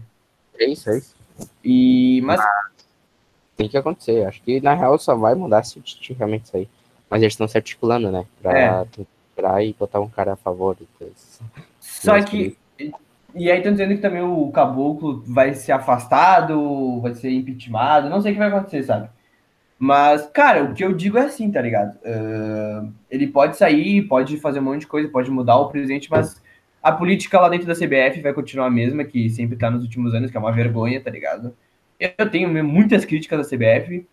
É 0.58 0.66
isso, 0.70 0.88
é 0.90 0.99
isso. 0.99 1.16
E, 1.64 2.20
mas, 2.23 2.40
Tem 3.56 3.68
que 3.68 3.76
acontecer. 3.76 4.25
Acho 4.26 4.42
que 4.42 4.61
na 4.61 4.75
real 4.75 4.99
só 4.99 5.14
vai 5.14 5.35
mudar 5.35 5.62
se 5.64 5.78
o 5.78 5.82
Tite 5.82 6.12
realmente 6.12 6.49
sair. 6.49 6.68
Mas 7.11 7.23
eles 7.23 7.32
estão 7.32 7.49
se 7.49 7.56
articulando, 7.56 8.11
né? 8.12 8.26
Pra 8.42 8.58
É. 8.58 9.64
e 9.66 9.73
botar 9.73 10.00
um 10.00 10.08
cara 10.08 10.32
a 10.35 10.37
favor. 10.37 10.76
depois. 10.78 11.40
só 11.80 12.12
Mas 12.12 12.25
que. 12.26 12.56
E 13.35 13.50
aí 13.50 13.58
estão 13.58 13.73
dizendo 13.73 13.94
que 13.94 14.00
também 14.00 14.23
o 14.23 14.50
Caboclo 14.50 15.23
vai 15.26 15.54
ser 15.54 15.73
afastado, 15.73 17.00
vai 17.00 17.14
ser 17.14 17.30
impeachmentado, 17.30 18.08
não 18.08 18.20
sei 18.20 18.32
o 18.32 18.35
que 18.35 18.38
vai 18.38 18.49
acontecer, 18.49 18.82
sabe? 18.82 19.08
Mas, 19.78 20.26
cara, 20.32 20.64
o 20.64 20.75
que 20.75 20.85
eu 20.85 20.92
digo 20.92 21.18
é 21.18 21.26
assim, 21.26 21.50
tá 21.50 21.61
ligado? 21.61 21.99
Ah, 22.04 22.87
ele 23.11 23.26
pode 23.26 23.56
sair, 23.56 24.02
pode 24.02 24.38
fazer 24.38 24.61
um 24.61 24.64
monte 24.64 24.80
de 24.80 24.87
coisa, 24.87 25.08
pode 25.08 25.30
mudar 25.30 25.56
o 25.56 25.68
presidente, 25.68 26.11
mas 26.11 26.42
a 26.82 26.90
política 26.90 27.40
lá 27.40 27.49
dentro 27.49 27.66
da 27.66 27.75
CBF 27.75 28.20
vai 28.23 28.32
continuar 28.32 28.66
a 28.66 28.70
mesma, 28.70 29.04
que 29.04 29.28
sempre 29.30 29.56
tá 29.56 29.70
nos 29.70 29.82
últimos 29.82 30.14
anos, 30.14 30.30
que 30.30 30.37
é 30.37 30.40
uma 30.40 30.52
vergonha, 30.52 31.00
tá 31.00 31.11
ligado? 31.11 31.54
Eu 32.00 32.30
tenho 32.30 32.49
muitas 32.64 33.04
críticas 33.04 33.38
da 33.38 33.56
CBF, 33.56 34.06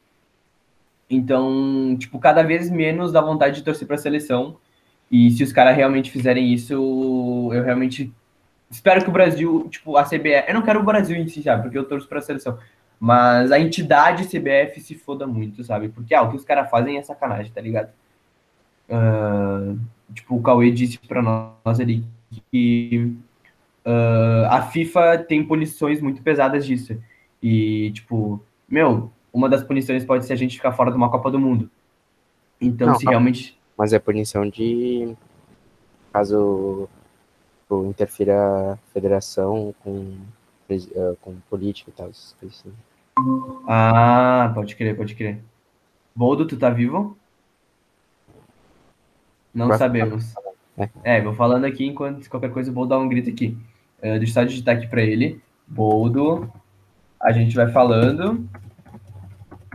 então, 1.09 1.95
tipo, 1.97 2.19
cada 2.19 2.43
vez 2.43 2.69
menos 2.69 3.11
dá 3.11 3.21
vontade 3.21 3.55
de 3.55 3.63
torcer 3.63 3.87
pra 3.87 3.97
seleção. 3.97 4.57
E 5.11 5.29
se 5.31 5.43
os 5.43 5.53
caras 5.53 5.75
realmente 5.75 6.09
fizerem 6.09 6.51
isso, 6.51 6.73
eu 6.73 7.63
realmente 7.63 8.11
espero 8.69 9.03
que 9.03 9.09
o 9.09 9.13
Brasil, 9.13 9.67
tipo, 9.69 9.97
a 9.97 10.03
CBF. 10.03 10.45
Eu 10.47 10.53
não 10.53 10.61
quero 10.61 10.79
o 10.79 10.83
Brasil 10.83 11.15
em 11.15 11.27
si, 11.27 11.41
sabe? 11.43 11.63
Porque 11.63 11.77
eu 11.77 11.85
torço 11.85 12.07
pra 12.07 12.21
seleção. 12.21 12.57
Mas 12.99 13.51
a 13.51 13.59
entidade 13.59 14.27
CBF 14.27 14.79
se 14.79 14.95
foda 14.95 15.27
muito, 15.27 15.63
sabe? 15.63 15.89
Porque 15.89 16.13
ah, 16.13 16.23
o 16.23 16.29
que 16.29 16.37
os 16.37 16.45
caras 16.45 16.69
fazem 16.69 16.97
é 16.97 17.03
sacanagem, 17.03 17.51
tá 17.51 17.61
ligado? 17.61 17.89
Ah, 18.89 19.73
tipo, 20.13 20.35
o 20.35 20.41
Cauê 20.41 20.71
disse 20.71 20.97
pra 20.99 21.21
nós 21.21 21.79
ali 21.79 22.03
que 22.51 23.13
ah, 23.85 24.47
a 24.57 24.61
FIFA 24.63 25.19
tem 25.19 25.45
punições 25.45 26.01
muito 26.01 26.21
pesadas 26.21 26.65
disso. 26.65 26.97
E, 27.41 27.91
tipo, 27.91 28.41
meu, 28.67 29.11
uma 29.31 29.49
das 29.49 29.63
punições 29.63 30.05
pode 30.05 30.25
ser 30.25 30.33
a 30.33 30.37
gente 30.37 30.55
ficar 30.55 30.71
fora 30.71 30.89
de 30.89 30.97
uma 30.97 31.11
Copa 31.11 31.29
do 31.29 31.39
Mundo. 31.39 31.69
Então, 32.59 32.87
Não, 32.87 32.95
se 32.95 33.05
realmente. 33.05 33.59
Mas 33.77 33.93
é 33.93 33.99
punição 33.99 34.49
de. 34.49 35.15
Caso 36.13 36.87
tipo, 37.65 37.85
interfira 37.85 38.73
a 38.73 38.77
federação 38.93 39.73
com, 39.83 40.15
eh, 40.69 41.15
com 41.21 41.35
política 41.49 41.89
e 41.89 41.93
tal. 41.93 42.09
essas 42.09 42.35
coisas 42.39 42.59
assim. 42.59 42.73
Ah, 43.67 44.51
pode 44.53 44.75
crer, 44.75 44.95
pode 44.95 45.15
crer. 45.15 45.41
Boldo, 46.15 46.45
tu 46.45 46.57
tá 46.57 46.69
vivo? 46.69 47.17
Não 49.53 49.75
sabemos. 49.77 50.33
É. 51.03 51.21
Vou 51.21 51.33
falando 51.33 51.65
aqui 51.65 51.85
enquanto 51.85 52.21
se 52.21 52.29
qualquer 52.29 52.51
coisa 52.51 52.69
o 52.69 52.73
Boldo 52.73 52.89
dá 52.89 52.99
um 52.99 53.09
grito 53.09 53.29
aqui. 53.29 53.57
Eh, 54.01 54.19
deixa 54.19 54.31
eu 54.31 54.43
só 54.43 54.43
digitar 54.43 54.75
aqui 54.75 54.87
pra 54.87 55.01
ele. 55.01 55.41
Boldo, 55.67 56.51
a 57.19 57.31
gente 57.31 57.55
vai 57.55 57.71
falando. 57.71 58.47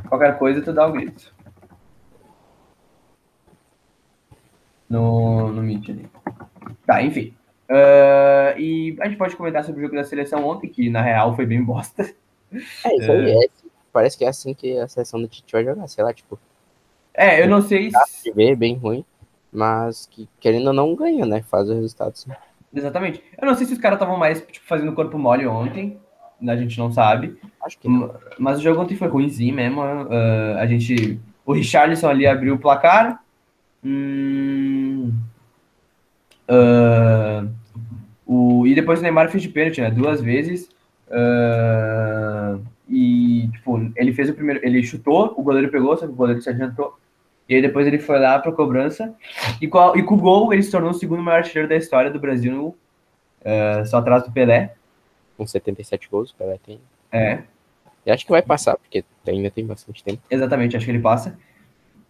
Qualquer 0.08 0.38
coisa 0.38 0.62
tu 0.62 0.72
dá 0.72 0.86
um 0.86 0.92
grito. 0.92 1.34
No, 4.88 5.52
no 5.52 5.62
Meet 5.62 5.88
ali. 5.90 6.10
Tá, 6.84 7.02
enfim. 7.02 7.34
Ah, 7.70 8.54
e 8.58 8.96
a 9.00 9.06
gente 9.06 9.16
pode 9.16 9.36
comentar 9.36 9.62
sobre 9.64 9.80
o 9.80 9.84
jogo 9.84 9.94
da 9.96 10.04
seleção 10.04 10.44
ontem, 10.44 10.68
que 10.68 10.90
na 10.90 11.00
real 11.02 11.34
foi 11.36 11.46
bem 11.46 11.62
bosta. 11.62 12.02
É, 12.84 12.96
isso 12.96 13.12
aí. 13.12 13.30
É, 13.30 13.48
parece 13.92 14.18
que 14.18 14.24
é 14.24 14.28
assim 14.28 14.54
que 14.54 14.76
a 14.78 14.88
seleção 14.88 15.20
do 15.20 15.28
Tite 15.28 15.52
vai 15.52 15.64
jogar. 15.64 15.86
Sei 15.86 16.02
lá, 16.02 16.12
tipo, 16.12 16.38
É, 17.14 17.42
eu 17.42 17.48
não 17.48 17.62
sei 17.62 17.90
se. 17.90 18.24
de 18.24 18.32
ver 18.32 18.56
bem 18.56 18.76
ruim. 18.76 19.04
Mas 19.52 20.06
que 20.06 20.28
querendo 20.38 20.68
ou 20.68 20.72
não 20.72 20.94
ganha, 20.94 21.26
né? 21.26 21.42
Faz 21.42 21.68
o 21.68 21.74
resultado. 21.74 22.16
sim. 22.16 22.30
Exatamente. 22.72 23.22
Eu 23.40 23.46
não 23.46 23.54
sei 23.54 23.66
se 23.66 23.72
os 23.72 23.78
caras 23.78 23.96
estavam 23.96 24.16
mais 24.16 24.40
tipo, 24.40 24.66
fazendo 24.66 24.92
corpo 24.92 25.18
mole 25.18 25.46
ontem. 25.46 25.98
A 26.46 26.56
gente 26.56 26.78
não 26.78 26.90
sabe. 26.90 27.38
Acho 27.62 27.78
que 27.78 27.88
não. 27.88 28.14
Mas 28.38 28.58
o 28.58 28.62
jogo 28.62 28.80
ontem 28.80 28.96
foi 28.96 29.08
ruimzinho 29.08 29.54
mesmo. 29.54 29.82
ah, 29.82 30.56
a 30.58 30.66
gente. 30.66 31.20
O 31.44 31.52
Richarlison 31.52 32.08
ali 32.08 32.26
abriu 32.26 32.54
o 32.54 32.58
placar. 32.58 33.22
Hum, 33.84 35.12
ah, 36.48 37.44
o, 38.32 38.66
e 38.66 38.74
depois 38.74 39.00
o 39.00 39.02
Neymar 39.02 39.28
fez 39.30 39.42
de 39.42 39.48
pênalti, 39.48 39.80
né? 39.80 39.90
Duas 39.90 40.20
vezes. 40.20 40.68
Ah, 41.10 42.58
e, 42.88 43.48
tipo, 43.52 43.90
ele 43.96 44.12
fez 44.12 44.28
o 44.30 44.34
primeiro. 44.34 44.60
Ele 44.64 44.82
chutou, 44.82 45.34
o 45.36 45.42
goleiro 45.42 45.70
pegou, 45.70 45.96
só 45.96 46.06
que 46.06 46.12
o 46.12 46.16
goleiro 46.16 46.40
se 46.42 46.48
adiantou. 46.50 46.98
E 47.48 47.54
aí 47.56 47.62
depois 47.62 47.86
ele 47.86 47.98
foi 47.98 48.18
lá 48.18 48.38
pra 48.38 48.52
cobrança. 48.52 49.14
E 49.60 49.66
com, 49.66 49.78
a- 49.78 49.92
e 49.96 50.02
com 50.02 50.14
o 50.14 50.18
gol, 50.18 50.52
ele 50.52 50.62
se 50.62 50.70
tornou 50.70 50.90
o 50.90 50.94
segundo 50.94 51.22
maior 51.22 51.38
artilheiro 51.38 51.68
da 51.68 51.76
história 51.76 52.10
do 52.10 52.20
Brasil, 52.20 52.76
ah, 53.44 53.84
só 53.84 53.98
atrás 53.98 54.22
do 54.24 54.30
Pelé. 54.32 54.74
Com 55.36 55.46
77 55.46 56.08
gols, 56.10 56.30
o 56.30 56.36
Pelé 56.36 56.58
tem. 56.64 56.80
É. 57.10 57.42
E 58.06 58.10
acho 58.10 58.24
que 58.24 58.30
vai 58.30 58.42
passar, 58.42 58.76
porque 58.76 59.04
ainda 59.26 59.50
tem 59.50 59.66
bastante 59.66 60.02
tempo. 60.04 60.22
Exatamente, 60.30 60.76
acho 60.76 60.84
que 60.86 60.92
ele 60.92 61.00
passa. 61.00 61.36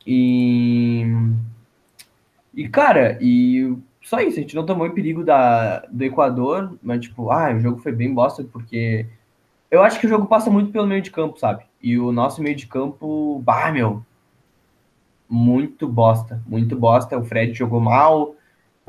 E. 0.07 1.05
E, 2.55 2.69
cara, 2.69 3.17
e 3.21 3.77
só 4.03 4.21
isso, 4.21 4.39
a 4.39 4.43
gente 4.43 4.57
não 4.57 4.67
tomou 4.67 4.87
em 4.87 4.95
perigo 4.95 5.25
da, 5.25 5.81
do 5.91 6.03
Equador, 6.05 6.79
mas, 6.83 7.01
tipo, 7.01 7.31
ah, 7.31 7.55
o 7.55 7.61
jogo 7.61 7.81
foi 7.81 7.93
bem 7.93 8.13
bosta, 8.13 8.45
porque 8.45 9.07
eu 9.71 9.83
acho 9.83 10.01
que 10.01 10.07
o 10.07 10.09
jogo 10.09 10.27
passa 10.27 10.51
muito 10.51 10.73
pelo 10.73 10.87
meio 10.87 11.03
de 11.03 11.11
campo, 11.11 11.39
sabe? 11.39 11.65
E 11.83 11.99
o 11.99 12.11
nosso 12.11 12.43
meio 12.43 12.57
de 12.57 12.67
campo, 12.67 13.41
bah, 13.45 13.71
meu, 13.71 14.05
muito 15.29 15.89
bosta, 15.89 16.43
muito 16.45 16.77
bosta. 16.77 17.17
O 17.17 17.25
Fred 17.25 17.55
jogou 17.55 17.81
mal. 17.81 18.35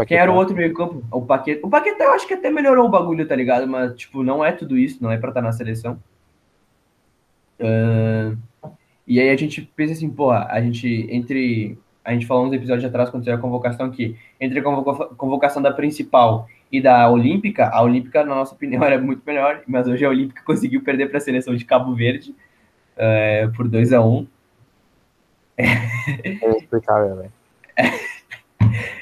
Quem 0.08 0.18
era 0.18 0.32
o 0.32 0.36
outro 0.36 0.56
meio 0.56 0.70
de 0.70 0.76
campo? 0.76 1.04
O 1.12 1.22
Paqueta. 1.22 1.66
O 1.66 1.70
Paqueta 1.70 2.04
eu 2.04 2.14
acho 2.14 2.28
que 2.28 2.34
até 2.34 2.50
melhorou 2.50 2.88
o 2.88 2.90
bagulho, 2.90 3.28
tá 3.28 3.36
ligado? 3.36 3.68
Mas, 3.68 3.94
tipo, 3.96 4.24
não 4.24 4.44
é 4.44 4.52
tudo 4.52 4.76
isso, 4.76 5.04
não 5.04 5.12
é 5.12 5.18
pra 5.18 5.30
estar 5.30 5.42
na 5.42 5.52
seleção. 5.52 6.02
Ahn, 7.60 8.38
e 9.06 9.20
aí 9.20 9.30
a 9.30 9.36
gente 9.36 9.62
pensa 9.62 9.94
assim, 9.94 10.10
porra, 10.10 10.48
a 10.50 10.60
gente, 10.62 11.08
entre. 11.12 11.78
A 12.04 12.14
gente 12.14 12.26
falou 12.26 12.46
uns 12.48 12.54
episódios 12.54 12.84
atrás, 12.86 13.10
quando 13.10 13.24
saiu 13.24 13.36
a 13.36 13.40
convocação 13.40 13.86
aqui, 13.86 14.18
entre 14.40 14.60
a 14.60 14.64
convoca- 14.64 15.14
convocação 15.16 15.62
da 15.62 15.72
principal 15.72 16.48
e 16.72 16.82
da 16.82 17.10
Olímpica, 17.10 17.70
a 17.70 17.82
Olímpica, 17.82 18.24
na 18.24 18.34
nossa 18.36 18.56
opinião, 18.56 18.84
era 18.86 19.00
muito 19.00 19.22
melhor, 19.26 19.62
mas 19.68 19.88
hoje 19.88 20.04
a 20.04 20.10
Olímpica 20.10 20.42
conseguiu 20.46 20.82
perder 20.84 21.08
para 21.10 21.18
a 21.18 21.22
seleção 21.22 21.56
de 21.56 21.64
Cabo 21.66 21.94
Verde 21.94 22.36
é, 22.98 23.48
por 23.56 23.68
2 23.68 23.94
a 23.94 24.02
1 24.02 24.28
É 25.58 25.66
inexplicável, 26.46 27.16
velho. 27.18 27.32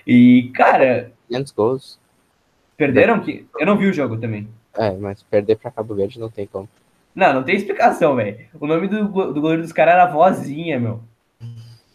E, 0.07 0.49
cara, 0.55 1.11
500 1.27 1.51
gols. 1.51 1.99
perderam 2.75 3.19
que. 3.19 3.45
Eu 3.59 3.65
não 3.67 3.77
vi 3.77 3.85
o 3.87 3.93
jogo 3.93 4.17
também. 4.17 4.47
É, 4.75 4.91
mas 4.91 5.21
perder 5.21 5.57
pra 5.57 5.69
Cabo 5.69 5.93
Verde 5.93 6.19
não 6.19 6.29
tem 6.31 6.47
como. 6.47 6.67
Não, 7.13 7.33
não 7.33 7.43
tem 7.43 7.55
explicação, 7.55 8.15
velho. 8.15 8.39
O 8.59 8.65
nome 8.65 8.87
do, 8.87 9.03
do 9.07 9.39
goleiro 9.41 9.61
dos 9.61 9.71
caras 9.71 9.93
era 9.93 10.05
Vozinha, 10.07 10.79
meu. 10.79 11.01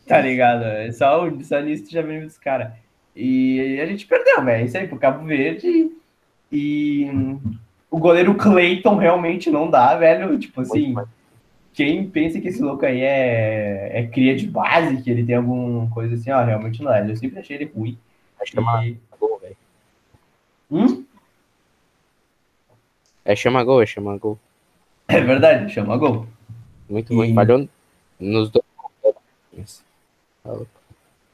Tá 0.07 0.21
ligado? 0.21 0.65
É 0.65 0.93
Só, 0.93 1.27
o- 1.27 1.45
só 1.45 1.61
nisso 1.61 1.91
já 1.91 2.03
viu 2.03 2.23
dos 2.23 2.37
caras. 2.39 2.73
E 3.17 3.79
a 3.81 3.87
gente 3.87 4.07
perdeu, 4.07 4.45
velho. 4.45 4.67
Isso 4.67 4.77
aí 4.77 4.87
pro 4.89 4.99
Cabo 4.99 5.25
Verde. 5.25 5.91
E 6.53 7.09
o 7.91 7.99
goleiro 7.99 8.35
Clayton 8.35 8.97
realmente 8.97 9.51
não 9.51 9.71
dá, 9.71 9.97
velho. 9.97 10.39
Tipo 10.39 10.61
assim, 10.61 10.95
quem 11.73 12.07
pensa 12.09 12.41
que 12.41 12.49
esse 12.49 12.63
louco 12.63 12.85
aí 12.85 13.01
é, 13.01 14.01
é 14.01 14.07
cria 14.07 14.37
de 14.37 14.47
base, 14.47 15.01
que 15.03 15.11
ele 15.11 15.25
tem 15.25 15.37
alguma 15.37 15.89
coisa 15.91 16.15
assim, 16.15 16.31
ó, 16.31 16.45
realmente 16.45 16.83
não 16.83 16.93
é. 16.93 17.09
Eu 17.09 17.17
sempre 17.17 17.39
achei 17.41 17.57
ele 17.57 17.71
ruim. 17.75 17.97
É 18.57 18.61
uma 18.61 18.85
gol, 19.19 19.39
velho. 19.41 19.57
Hum? 20.71 21.05
É 23.25 23.35
chama 23.35 23.65
gol, 23.65 23.83
é 23.83 23.87
chama 23.87 24.17
gol. 24.19 24.39
É 25.09 25.21
verdade, 25.21 25.73
chama 25.73 25.97
gol. 25.97 26.27
Muito 26.89 27.13
E- 27.13 27.17
ruim. 27.17 27.35
Falhou 27.35 27.69
nos 28.21 28.51
dois. 28.51 29.85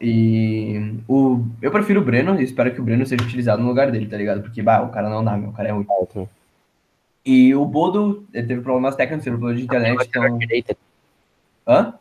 E 0.00 0.96
o, 1.06 1.44
eu 1.60 1.70
prefiro 1.70 2.00
o 2.00 2.04
Breno 2.04 2.40
e 2.40 2.44
espero 2.44 2.72
que 2.72 2.80
o 2.80 2.84
Breno 2.84 3.04
seja 3.04 3.22
utilizado 3.22 3.60
no 3.62 3.68
lugar 3.68 3.90
dele, 3.90 4.06
tá 4.06 4.16
ligado? 4.16 4.40
Porque, 4.42 4.62
bah, 4.62 4.80
o 4.82 4.90
cara 4.90 5.10
não 5.10 5.22
dá, 5.22 5.36
meu, 5.36 5.50
o 5.50 5.52
cara 5.52 5.68
é 5.68 5.72
ruim. 5.72 5.86
Ah, 5.90 5.96
eu 6.00 6.06
também. 6.06 6.28
E 7.24 7.54
o 7.54 7.66
Bodo, 7.66 8.24
ele 8.32 8.46
teve 8.46 8.62
problemas 8.62 8.96
técnicos, 8.96 9.24
teve 9.24 9.36
problema 9.36 9.58
de 9.58 9.64
internet, 9.64 9.98
Lateral 9.98 10.26
então... 10.28 10.38
direita. 10.38 10.76
Hã? 11.66 11.88
O 11.90 11.94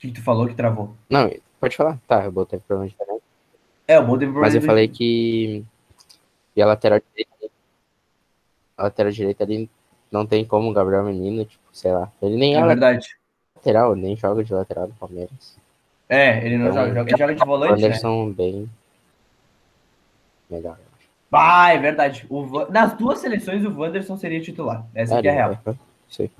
que, 0.00 0.08
que 0.08 0.14
tu 0.14 0.22
falou 0.22 0.48
que 0.48 0.54
travou? 0.54 0.94
Não, 1.10 1.30
pode 1.60 1.76
falar. 1.76 1.98
Tá, 2.08 2.24
eu 2.24 2.32
botei 2.32 2.58
problema 2.58 2.88
de 2.88 2.94
internet. 2.94 3.20
É, 3.86 3.98
o 3.98 4.06
Bodo 4.06 4.20
teve 4.20 4.32
problema 4.32 4.46
Mas 4.46 4.54
eu 4.54 4.60
de- 4.62 4.66
falei 4.66 4.88
que. 4.88 5.62
E 6.56 6.62
a 6.62 6.66
lateral 6.66 6.98
direita. 7.10 7.54
A 8.78 8.84
lateral 8.84 9.12
direita 9.12 9.44
ali 9.44 9.68
não 10.10 10.24
tem 10.24 10.46
como 10.46 10.70
o 10.70 10.72
Gabriel 10.72 11.04
Menino, 11.04 11.44
tipo, 11.44 11.62
sei 11.72 11.92
lá. 11.92 12.10
Ele 12.22 12.38
nem 12.38 12.56
é, 12.56 12.60
É 12.60 12.66
verdade. 12.66 13.18
Lateral, 13.60 13.94
nem 13.94 14.16
joga 14.16 14.42
de 14.42 14.52
lateral 14.52 14.88
no 14.88 14.94
Palmeiras. 14.94 15.56
É, 16.08 16.44
ele 16.44 16.56
não 16.58 16.66
Então, 16.70 16.76
joga, 16.78 16.94
joga, 16.94 17.10
ele 17.10 17.18
joga 17.18 17.34
de 17.34 17.42
O 17.42 17.46
volante, 17.46 17.80
né? 17.80 17.86
Anderson 17.88 18.30
bem. 18.32 18.68
Legal. 20.50 20.76
Ah, 21.32 21.72
é 21.72 21.78
verdade. 21.78 22.26
O 22.28 22.44
Van- 22.44 22.66
Nas 22.70 22.94
duas 22.94 23.20
seleções, 23.20 23.64
o 23.64 23.70
Wanderson 23.78 24.16
seria 24.16 24.40
titular. 24.40 24.84
Essa 24.94 25.18
aqui 25.18 25.28
é 25.28 25.30
a 25.30 25.34
real. 25.34 25.58
é, 25.64 25.74
Isso 26.08 26.22
aí. 26.22 26.30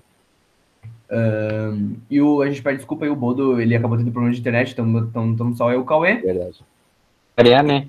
E 2.11 2.21
o, 2.21 2.43
a 2.43 2.49
gente 2.49 2.63
pede 2.63 2.79
desculpa 2.79 3.05
aí, 3.05 3.11
o 3.11 3.15
Bodo, 3.17 3.61
ele 3.61 3.77
acabou 3.77 3.97
tendo 3.97 4.11
problema 4.11 4.35
de 4.35 4.41
internet, 4.41 4.73
então 4.73 5.05
estamos 5.33 5.57
só 5.59 5.71
eu 5.71 5.79
e 5.79 5.83
o 5.83 5.85
Cauê. 5.85 6.17
Verdade. 6.17 6.61
É, 7.37 7.63
né? 7.63 7.87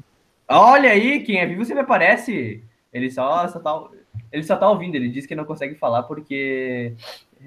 Olha 0.47 0.91
aí, 0.91 1.23
quem 1.23 1.37
é 1.39 1.45
vivo 1.45 1.65
sempre 1.65 1.81
aparece. 1.81 2.63
Ele 2.93 3.09
só, 3.09 3.47
só 3.47 3.59
tá, 3.59 3.83
ele 4.31 4.43
só 4.43 4.55
tá 4.55 4.69
ouvindo, 4.69 4.95
ele 4.95 5.09
disse 5.09 5.27
que 5.27 5.35
não 5.35 5.45
consegue 5.45 5.75
falar 5.75 6.03
porque 6.03 6.93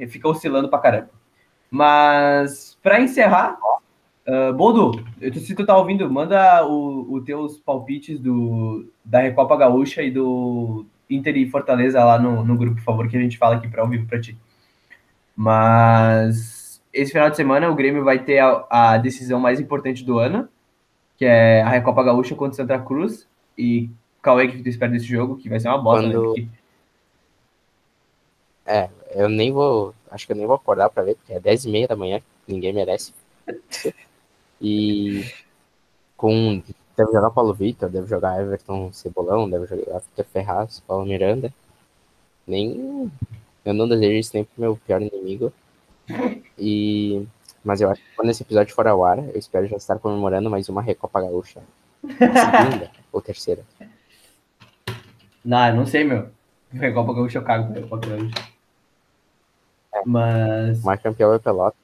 fica 0.09 0.29
oscilando 0.29 0.69
pra 0.69 0.79
caramba. 0.81 1.11
Mas, 1.75 2.79
pra 2.81 3.01
encerrar, 3.01 3.59
uh, 4.29 4.53
Bodo, 4.55 5.05
eu- 5.21 5.35
se 5.35 5.57
tu 5.57 5.67
tá 5.67 5.77
ouvindo, 5.77 6.09
manda 6.09 6.65
os 6.65 7.25
teus 7.25 7.59
palpites 7.59 8.21
do, 8.21 8.87
da 9.05 9.19
Recopa 9.19 9.57
Gaúcha 9.57 10.01
e 10.01 10.09
do 10.09 10.87
Inter 11.11 11.37
e 11.37 11.51
Fortaleza 11.51 12.05
lá 12.05 12.17
no, 12.17 12.45
no 12.45 12.57
grupo, 12.57 12.77
por 12.77 12.85
favor, 12.85 13.09
que 13.09 13.17
a 13.17 13.21
gente 13.21 13.37
fala 13.37 13.57
aqui 13.57 13.67
pra 13.67 13.83
ao 13.83 13.89
vivo 13.89 14.07
pra 14.07 14.21
ti. 14.21 14.39
Mas 15.37 16.81
esse 16.93 17.11
final 17.11 17.29
de 17.29 17.35
semana 17.37 17.69
o 17.69 17.75
Grêmio 17.75 18.05
vai 18.05 18.21
ter 18.21 18.39
a, 18.39 18.65
a 18.71 18.97
decisão 18.99 19.41
mais 19.41 19.59
importante 19.59 20.05
do 20.05 20.19
ano, 20.21 20.49
que 21.17 21.25
é 21.25 21.61
a 21.63 21.69
Recopa 21.69 22.05
Gaúcha 22.05 22.37
contra 22.37 22.53
o 22.53 22.57
Santa 22.57 22.79
Cruz. 22.79 23.27
E 23.59 23.91
Cauê, 24.23 24.47
o 24.47 24.51
que 24.53 24.63
tu 24.63 24.69
espera 24.69 24.93
desse 24.93 25.07
jogo? 25.07 25.37
Que 25.37 25.49
vai 25.49 25.59
ser 25.59 25.67
uma 25.69 25.79
bosta, 25.79 26.07
Quando- 26.09 26.21
né? 26.21 26.25
Porque- 26.29 26.64
Eu 29.11 29.29
nem 29.29 29.53
vou. 29.53 29.95
Acho 30.11 30.27
que 30.27 30.33
eu 30.33 30.37
nem 30.37 30.47
vou 30.47 30.57
acordar 30.57 30.91
pra 30.91 31.03
ver, 31.03 31.17
porque 31.17 31.33
é 31.33 31.41
10 31.41 31.65
e 31.65 31.71
meia 31.71 31.89
da 31.89 31.97
manhã, 31.97 32.21
ninguém 32.47 32.73
merece. 32.73 33.13
E 34.61 35.25
com. 36.17 36.63
Deve 36.97 37.13
jogar 37.13 37.31
Paulo 37.31 37.53
Vitor, 37.53 37.91
deve 37.91 38.07
jogar 38.07 38.41
Everton 38.41 38.93
Cebolão, 38.93 39.51
deve 39.51 39.67
jogar 39.67 39.99
Vitor 39.99 40.25
Ferraz, 40.33 40.81
Paulo 40.87 41.05
Miranda. 41.05 41.53
Nem. 42.47 43.11
Eu 43.65 43.75
não 43.75 43.89
desejo 43.89 44.19
isso 44.19 44.31
nem 44.35 44.45
pro 44.45 44.61
meu 44.61 44.77
pior 44.87 45.03
inimigo. 45.03 45.53
E. 46.59 47.27
Mas 47.65 47.81
eu 47.81 47.91
acho 47.91 48.01
que 48.01 48.15
quando 48.15 48.31
esse 48.31 48.43
episódio 48.43 48.75
for 48.75 48.87
ao 48.87 49.05
ar, 49.05 49.19
eu 49.19 49.39
espero 49.39 49.67
já 49.67 49.77
estar 49.77 49.99
comemorando 49.99 50.51
mais 50.51 50.69
uma 50.69 50.83
Recopa 50.83 51.21
Gaúcha. 51.21 51.61
Segunda 52.03 52.91
ou 53.11 53.23
terceira. 53.23 53.63
Não, 55.45 55.69
eu 55.69 55.77
não 55.77 55.87
sei, 55.87 56.05
meu. 56.05 56.29
Recopa 56.73 57.15
Gaúcha 57.15 57.39
eu 57.39 57.43
cago 57.43 57.73
pra 57.73 57.81
Recopa 57.81 58.07
Gaúcha. 58.07 58.54
Mas. 60.05 60.83
O 60.83 60.87
mais 60.87 61.01
campeão 61.01 61.33
é 61.33 61.37
o 61.37 61.41
Pelota. 61.41 61.77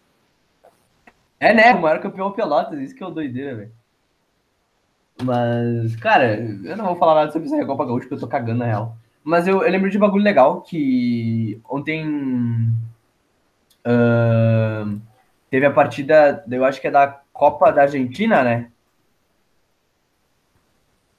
É, 1.39 1.55
né? 1.55 1.73
O 1.75 1.81
maior 1.81 2.01
campeão 2.01 2.29
é 2.29 2.33
Pelotas, 2.33 2.79
isso 2.79 2.95
que 2.95 3.03
é 3.03 3.07
o 3.07 3.11
doideira, 3.11 3.57
velho. 3.57 3.73
Mas, 5.23 5.97
cara, 5.97 6.37
eu 6.37 6.77
não 6.77 6.87
vou 6.87 6.97
falar 6.97 7.15
nada 7.15 7.33
sobre 7.33 7.47
essa 7.47 7.57
Recopa 7.57 7.85
Gaúcha, 7.85 8.03
porque 8.03 8.15
eu 8.15 8.21
tô 8.21 8.29
cagando 8.29 8.61
na 8.61 8.67
real. 8.67 8.97
Mas 9.23 9.47
eu, 9.47 9.63
eu 9.63 9.71
lembro 9.71 9.91
de 9.91 9.97
um 9.97 10.01
bagulho 10.01 10.25
legal 10.25 10.63
que 10.63 11.61
ontem 11.69 12.73
ahn, 13.85 14.99
teve 15.51 15.67
a 15.67 15.71
partida, 15.71 16.45
eu 16.51 16.65
acho 16.65 16.81
que 16.81 16.87
é 16.87 16.91
da 16.91 17.21
Copa 17.33 17.71
da 17.71 17.83
Argentina, 17.83 18.43
né? 18.43 18.71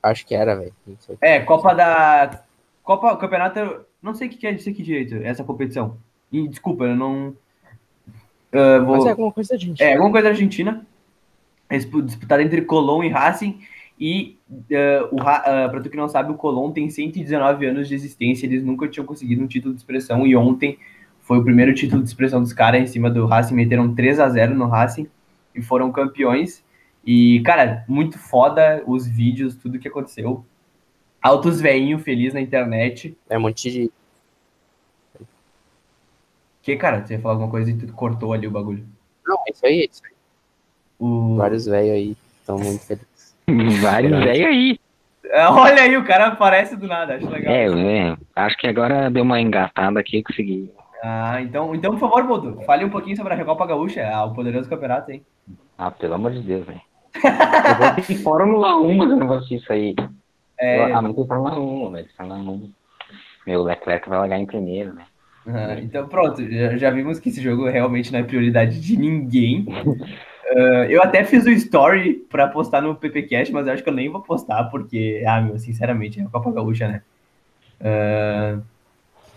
Acho 0.02 0.26
que 0.26 0.34
era, 0.34 0.56
velho. 0.56 0.74
É, 1.20 1.40
Copa 1.42 1.74
da. 1.74 2.44
Copa, 2.84 3.16
Campeonato. 3.18 3.86
Não 4.02 4.16
sei 4.16 4.28
o 4.28 4.32
que 4.32 4.38
que 4.38 4.48
é 4.48 4.52
isso 4.52 4.70
aqui 4.70 4.82
direito, 4.82 5.16
essa 5.16 5.44
competição. 5.44 5.98
E, 6.32 6.48
desculpa, 6.48 6.86
eu 6.86 6.96
não. 6.96 7.36
ah, 8.54 8.80
vou... 8.80 8.98
Mas 8.98 9.06
é 9.06 9.10
alguma 9.10 9.32
coisa 9.32 9.54
da 9.54 9.58
gente. 9.60 9.82
É, 9.84 9.94
alguma 9.94 10.12
coisa 10.12 10.26
da 10.26 10.30
Argentina. 10.30 10.86
Dispu- 11.70 12.02
Disputada 12.02 12.42
entre 12.44 12.62
Colón 12.64 13.04
e 13.04 13.10
Racing. 13.10 13.60
E, 14.00 14.38
eh, 14.70 15.08
o 15.12 15.18
Ra- 15.18 15.44
ah, 15.46 15.70
pra 15.70 15.80
tu 15.80 15.90
que 15.90 15.96
não 15.96 16.10
sabe, 16.10 16.32
o 16.32 16.36
Colón 16.36 16.72
tem 16.72 16.90
119 16.90 17.66
anos 17.66 17.88
de 17.88 17.94
existência. 17.96 18.46
Eles 18.46 18.64
nunca 18.64 18.88
tinham 18.88 19.06
conseguido 19.06 19.44
um 19.44 19.48
título 19.48 19.74
de 19.74 19.80
expressão. 19.80 20.26
E 20.26 20.36
ontem 20.36 20.78
foi 21.22 21.38
o 21.38 21.44
primeiro 21.44 21.74
título 21.74 22.02
de 22.02 22.08
expressão 22.10 22.42
dos 22.42 22.52
caras 22.52 22.82
em 22.82 22.88
cima 22.88 23.10
do 23.10 23.26
Racing. 23.26 23.54
Meteram 23.56 23.94
3 23.94 24.20
a 24.20 24.28
0 24.28 24.56
no 24.56 24.68
Racing 24.68 25.08
e 25.56 25.62
foram 25.62 25.92
campeões. 25.92 26.64
E, 27.06 27.42
cara, 27.42 27.86
muito 27.88 28.18
foda 28.20 28.84
os 28.86 29.08
vídeos, 29.08 29.56
tudo 29.56 29.80
que 29.80 29.88
aconteceu. 29.88 30.44
Altos 31.22 31.62
veinho 31.62 32.00
feliz 32.00 32.34
na 32.34 32.42
internet. 32.42 33.16
É 33.30 33.38
um 33.38 33.42
monte 33.42 33.70
de. 33.72 33.92
Que, 36.62 36.76
cara, 36.76 37.06
você 37.06 37.14
ia 37.16 37.20
falar 37.20 37.36
alguma 37.36 37.50
coisa 37.50 37.72
e 37.72 37.78
tu 37.78 37.92
cortou 37.94 38.34
ali 38.34 38.48
o 38.48 38.52
bagulho. 38.52 38.86
Não, 39.26 39.36
é 39.48 39.52
isso 39.52 39.66
aí. 39.66 39.82
é 39.82 39.86
isso 39.86 40.02
aí. 40.06 40.12
O... 41.00 41.36
Vários 41.36 41.66
velhos 41.66 41.92
aí 41.92 42.18
estão 42.40 42.58
muito 42.60 42.80
felizes. 42.86 43.36
Vários 43.82 44.12
velhos 44.24 44.46
aí. 44.48 44.80
É, 45.24 45.48
Olha 45.48 45.84
aí, 45.84 45.96
o 45.98 46.04
cara 46.04 46.28
aparece 46.28 46.76
do 46.76 46.88
nada, 46.88 47.16
acho 47.16 47.30
legal. 47.30 47.54
É, 47.54 47.66
é, 48.10 48.18
acho 48.36 48.58
que 48.58 48.68
agora 48.68 49.10
deu 49.10 49.24
uma 49.24 49.40
engatada 49.40 50.00
aqui 50.00 50.18
e 50.18 50.24
consegui. 50.24 50.72
Ah, 51.04 51.42
então, 51.42 51.74
então, 51.74 51.92
por 51.92 52.00
favor, 52.00 52.24
Bodo, 52.28 52.62
fale 52.62 52.86
um 52.86 52.90
pouquinho 52.90 53.16
sobre 53.18 53.34
a 53.34 53.36
Recopa 53.36 53.66
Gaúcha, 53.66 54.08
ah, 54.08 54.26
o 54.26 54.34
poderoso 54.34 54.70
campeonato, 54.70 55.12
hein? 55.12 55.26
Ah, 55.78 55.90
pelo 55.90 56.14
amor 56.14 56.32
de 56.32 56.42
Deus, 56.42 56.66
velho. 56.66 56.82
Eu 57.16 57.76
vou 57.78 57.88
assistir 57.88 58.18
Fórmula 58.22 58.76
1, 58.78 58.98
mas 58.98 59.10
eu 59.10 59.18
não 59.18 59.28
vou 59.28 59.38
assistir 59.38 59.56
isso 59.56 59.74
aí. 59.74 59.96
É, 60.60 60.92
Ah, 60.92 61.02
não 61.02 61.14
tem 61.14 61.26
Fórmula 61.26 61.58
1, 61.60 61.92
velho. 61.92 62.08
Fórmula 62.16 62.40
1. 62.40 62.72
Meu 63.48 63.64
Leclerc 63.64 64.08
vai 64.08 64.20
largar 64.20 64.38
em 64.40 64.46
primeiro, 64.46 64.94
né? 64.94 65.06
Ah, 65.48 65.80
então 65.82 66.08
pronto, 66.08 66.44
já, 66.50 66.78
já 66.78 66.90
vimos 66.92 67.20
que 67.20 67.30
esse 67.30 67.42
jogo 67.42 67.68
realmente 67.68 68.12
não 68.12 68.20
é 68.20 68.24
prioridade 68.24 68.80
de 68.80 68.98
ninguém. 68.98 69.66
Ah, 70.54 70.86
eu 70.90 71.02
até 71.02 71.24
fiz 71.24 71.46
o 71.46 71.50
story 71.52 72.26
pra 72.30 72.48
postar 72.48 72.82
no 72.82 72.96
PPCast, 72.96 73.54
mas 73.54 73.68
eu 73.68 73.74
acho 73.74 73.84
que 73.84 73.90
eu 73.90 73.94
nem 73.94 74.10
vou 74.10 74.22
postar, 74.22 74.66
porque, 74.66 75.24
ah, 75.26 75.42
meu, 75.42 75.58
sinceramente, 75.58 76.20
é 76.20 76.26
Copa 76.26 76.52
Gaúcha, 76.52 76.88
né? 76.88 77.02
Ah, 77.80 78.60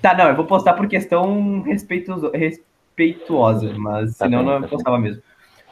tá, 0.02 0.14
não, 0.14 0.28
eu 0.28 0.36
vou 0.36 0.44
postar 0.44 0.74
por 0.74 0.88
questão 0.88 1.62
respeitoso, 1.62 2.30
respeituosa, 2.32 3.72
mas 3.78 4.16
Tá 4.16 4.26
senão 4.26 4.44
bem, 4.44 4.46
não 4.46 4.62
tá 4.62 4.68
postava 4.68 4.98
mesmo. 4.98 5.22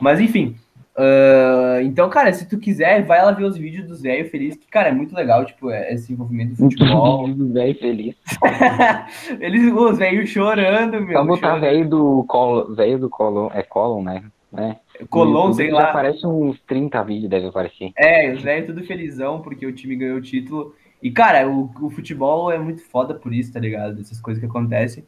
Mas 0.00 0.20
enfim. 0.20 0.56
Ah, 0.94 1.78
então, 1.82 2.08
cara, 2.10 2.32
se 2.32 2.48
tu 2.48 2.58
quiser, 2.58 3.04
vai 3.04 3.24
lá 3.24 3.32
ver 3.32 3.44
os 3.44 3.56
vídeos 3.56 3.86
dos 3.86 4.02
velhos 4.02 4.30
felizes, 4.30 4.58
que, 4.58 4.66
cara, 4.66 4.88
é 4.88 4.92
muito 4.92 5.14
legal, 5.14 5.44
tipo, 5.44 5.70
é- 5.70 5.92
esse 5.92 6.12
envolvimento 6.12 6.50
do 6.50 6.56
futebol. 6.56 7.26
velho 7.34 7.78
feliz. 7.78 8.14
Eles, 9.40 9.72
os 9.72 9.98
velhos 9.98 10.28
chorando, 10.28 11.00
meu. 11.00 11.18
Só 11.18 11.24
botar 11.24 11.56
velho 11.56 11.88
do 11.88 12.24
colo, 12.28 12.74
velho 12.74 12.98
do 12.98 13.08
colo, 13.08 13.50
é 13.54 13.62
Colon, 13.62 14.02
né? 14.02 14.22
né? 14.52 14.76
Colom, 15.08 15.48
No 15.48 15.54
sei 15.54 15.70
lá. 15.70 15.84
aparece 15.84 16.26
uns 16.26 16.60
30 16.66 17.02
vídeos, 17.02 17.30
deve 17.30 17.46
aparecer. 17.46 17.90
É, 17.96 18.32
os 18.32 18.42
velhos 18.42 18.66
tudo 18.66 18.84
felizão 18.84 19.40
porque 19.40 19.64
o 19.66 19.72
time 19.72 19.96
ganhou 19.96 20.18
o 20.18 20.22
título. 20.22 20.74
E, 21.02 21.10
cara, 21.10 21.48
o, 21.50 21.70
o 21.80 21.90
futebol 21.90 22.52
é 22.52 22.58
muito 22.58 22.82
foda 22.82 23.14
por 23.14 23.32
isso, 23.32 23.52
tá 23.52 23.58
ligado? 23.58 24.00
Essas 24.00 24.20
coisas 24.20 24.40
que 24.40 24.46
acontecem. 24.46 25.04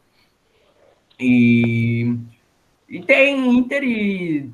E, 1.19 2.17
e 2.89 3.01
tem 3.01 3.55
Inter 3.55 3.83
e 3.83 4.49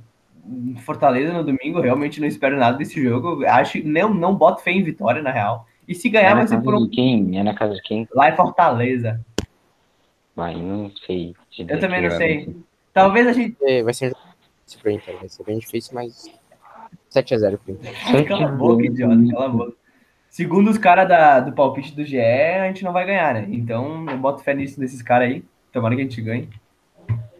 Fortaleza 0.84 1.34
no 1.34 1.43
domingo. 1.43 1.80
Realmente 1.80 2.19
não 2.19 2.27
espero 2.27 2.58
nada 2.58 2.77
desse 2.77 3.01
jogo. 3.01 3.45
Acho 3.45 3.86
não, 3.88 4.13
não 4.13 4.36
boto 4.36 4.62
fé 4.62 4.71
em 4.71 4.84
vitória, 4.84 5.21
na 5.21 5.32
real. 5.32 5.65
E 5.88 5.93
se 5.95 6.08
É 6.08 6.12
ganhar, 6.12 6.30
na 6.32 6.36
vai 6.38 6.47
ser 6.47 6.56
casa 6.56 6.63
por 6.65 6.75
um. 6.75 6.88
quem? 6.89 7.38
É 7.38 7.43
na 7.43 7.54
casa 7.54 7.75
de 7.75 7.82
quem? 7.84 8.08
Lá 8.13 8.30
em 8.30 8.36
Fortaleza. 8.36 9.19
Vai, 10.36 10.56
não 10.56 10.91
sei. 11.06 11.36
Eu 11.58 11.80
também 11.80 12.01
não 12.01 12.10
que 12.10 12.15
sei. 12.17 12.45
vai 12.45 12.56
Talvez 12.93 13.27
a 13.27 13.34
gente. 13.34 13.56
É, 13.62 13.84
Vai 13.84 13.93
ser 13.93 14.13
pro 14.82 14.89
Inter, 14.91 15.17
vai 15.17 15.27
ser 15.27 15.43
bem 15.43 15.60
difícil, 15.60 15.93
mas 15.93 16.32
7x0 17.13 17.58
pro 17.58 17.73
Inter. 17.73 18.25
Cala 18.27 18.45
a 18.47 18.51
boca, 18.51 18.86
idiota, 18.86 19.15
cala 19.32 19.45
a 19.45 19.49
boca. 19.49 19.73
Segundo 20.30 20.69
os 20.71 20.77
caras 20.77 21.10
da- 21.10 21.41
do 21.41 21.51
palpite 21.51 21.93
do 21.93 22.06
GE, 22.06 22.17
a 22.21 22.67
gente 22.67 22.84
não 22.86 22.93
vai 22.93 23.06
ganhar, 23.06 23.34
né? 23.34 23.47
Então 23.49 24.06
eu 24.10 24.17
boto 24.17 24.41
fé 24.41 24.54
nisso 24.54 24.80
desses 24.80 25.01
caras 25.01 25.30
aí. 25.30 25.43
Tomara 25.73 25.93
que 25.95 26.01
a 26.01 26.04
gente 26.06 26.21
ganhe. 26.21 26.47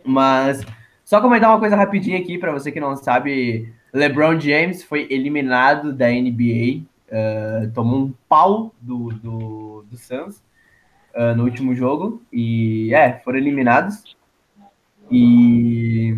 Mas 0.04 0.66
só 1.12 1.20
comentar 1.20 1.50
uma 1.50 1.60
coisa 1.60 1.76
rapidinha 1.76 2.18
aqui 2.18 2.38
para 2.38 2.54
você 2.54 2.72
que 2.72 2.80
não 2.80 2.96
sabe, 2.96 3.70
LeBron 3.92 4.40
James 4.40 4.82
foi 4.82 5.08
eliminado 5.10 5.92
da 5.92 6.08
NBA, 6.08 6.84
uh, 7.12 7.70
tomou 7.74 8.00
um 8.00 8.14
pau 8.30 8.74
do, 8.80 9.10
do, 9.16 9.86
do 9.92 9.98
Suns 9.98 10.42
uh, 11.14 11.36
no 11.36 11.44
último 11.44 11.76
jogo 11.76 12.24
e 12.32 12.94
é, 12.94 13.20
foram 13.26 13.40
eliminados. 13.40 14.16
E 15.12 16.16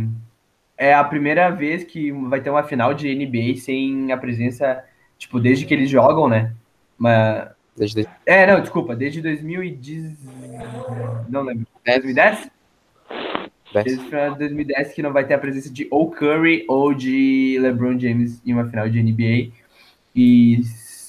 é 0.78 0.94
a 0.94 1.04
primeira 1.04 1.50
vez 1.50 1.84
que 1.84 2.12
vai 2.12 2.40
ter 2.40 2.52
uma 2.52 2.62
final 2.62 2.94
de 2.94 3.16
NBA 3.16 3.58
sem 3.62 4.12
a 4.12 4.18
presença, 4.18 4.86
tipo, 5.18 5.40
desde 5.40 5.66
que 5.66 5.74
eles 5.74 5.90
jogam, 5.90 6.28
né? 6.28 6.54
Mas... 7.00 7.50
Desde... 7.76 8.08
É, 8.28 8.46
não, 8.46 8.62
desculpa, 8.62 8.96
desde 8.96 9.24
2010. 9.24 10.20
Não 11.28 11.42
lembro. 11.42 11.66
2010? 11.84 12.52
Desde 13.74 14.10
2010 14.38 14.94
que 14.94 15.02
não 15.02 15.12
vai 15.12 15.26
ter 15.26 15.34
a 15.34 15.40
presença 15.40 15.70
de 15.72 15.88
ou 15.90 16.12
Curry 16.12 16.66
ou 16.68 16.94
de 16.94 17.58
LeBron 17.60 17.98
James 18.00 18.42
em 18.46 18.54
uma 18.54 18.66
final 18.66 18.88
de 18.90 19.02
NBA. 19.02 19.52
E, 20.16 20.62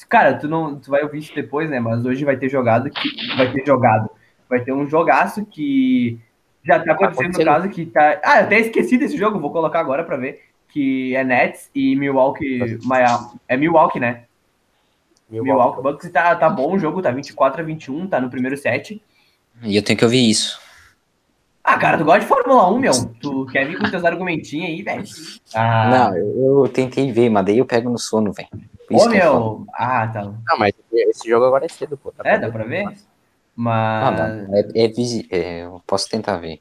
cara, 0.09 0.35
tu 0.35 0.49
não 0.49 0.79
tu 0.79 0.91
vai 0.91 1.03
ouvir 1.03 1.19
isso 1.19 1.35
depois, 1.35 1.69
né? 1.69 1.81
Mas 1.81 2.05
hoje 2.05 2.25
vai 2.25 2.37
ter 2.37 2.49
jogado 2.49 2.91
que 2.91 3.37
vai 3.37 3.53
ter 3.53 3.67
jogado. 3.67 4.09
Vai 4.49 4.61
ter 4.61 4.73
um 4.73 4.89
jogaço 4.89 5.45
que 5.45 6.19
já 6.65 6.79
tá 6.81 6.93
acontecendo 6.93 7.39
no 7.39 7.45
caso 7.45 7.69
que 7.69 7.87
tá. 7.87 8.21
Ah, 8.25 8.39
eu 8.39 8.45
até 8.45 8.61
esqueci 8.61 8.97
desse 8.97 9.17
jogo, 9.17 9.39
vou 9.39 9.51
colocar 9.51 9.81
agora 9.81 10.05
para 10.05 10.17
ver. 10.17 10.43
Que 10.69 11.15
é 11.15 11.23
Nets 11.23 11.71
e 11.75 11.95
Milwaukee. 11.95 12.79
É 13.49 13.57
Milwaukee, 13.57 14.01
né? 14.01 14.25
Milwaukee, 15.31 15.53
Milwaukee 15.53 15.83
Bucks 15.83 16.11
tá, 16.11 16.35
tá 16.37 16.51
bom 16.51 16.75
o 16.75 16.79
jogo, 16.79 17.01
tá 17.01 17.11
24 17.11 17.63
a 17.63 17.65
21, 17.65 18.07
tá 18.07 18.21
no 18.21 18.31
primeiro 18.31 18.57
set. 18.57 19.01
E 19.63 19.77
eu 19.77 19.83
tenho 19.83 19.99
que 19.99 20.05
ouvir 20.05 20.29
isso. 20.29 20.64
Ah, 21.65 21.79
cara, 21.79 21.97
tu 21.97 22.05
gosta 22.05 22.21
de 22.21 22.27
Fórmula 22.27 22.71
1, 22.71 22.79
meu? 22.79 22.93
Tu 23.21 23.47
quer 23.47 23.67
vir 23.67 23.79
com 23.79 23.91
teus 23.91 24.05
argumentinhos 24.05 24.69
aí, 24.69 24.83
velho? 24.83 25.05
Ah. 25.55 25.89
Não, 25.89 26.17
eu 26.17 26.69
tentei 26.69 27.11
ver, 27.11 27.31
mas 27.31 27.47
daí 27.47 27.57
eu 27.57 27.65
pego 27.65 27.89
no 27.89 27.99
sono, 27.99 28.33
velho. 28.33 28.51
Ô, 28.93 29.09
meu. 29.09 29.67
Ah, 29.73 30.07
tá. 30.07 30.25
Não, 30.25 30.59
mas 30.59 30.75
esse 30.93 31.27
jogo 31.27 31.47
agora 31.47 31.65
é 31.65 31.69
cedo, 31.69 31.97
pô. 31.97 32.13
Tá 32.13 32.23
é, 32.29 32.39
dá 32.39 32.51
pra 32.51 32.65
ver? 32.65 32.85
Mas. 33.57 34.19
Não, 34.19 34.47
não. 34.47 34.55
É, 34.55 34.61
é, 34.75 34.93
é, 35.31 35.65
eu 35.65 35.83
posso 35.87 36.07
tentar 36.07 36.37
ver. 36.37 36.61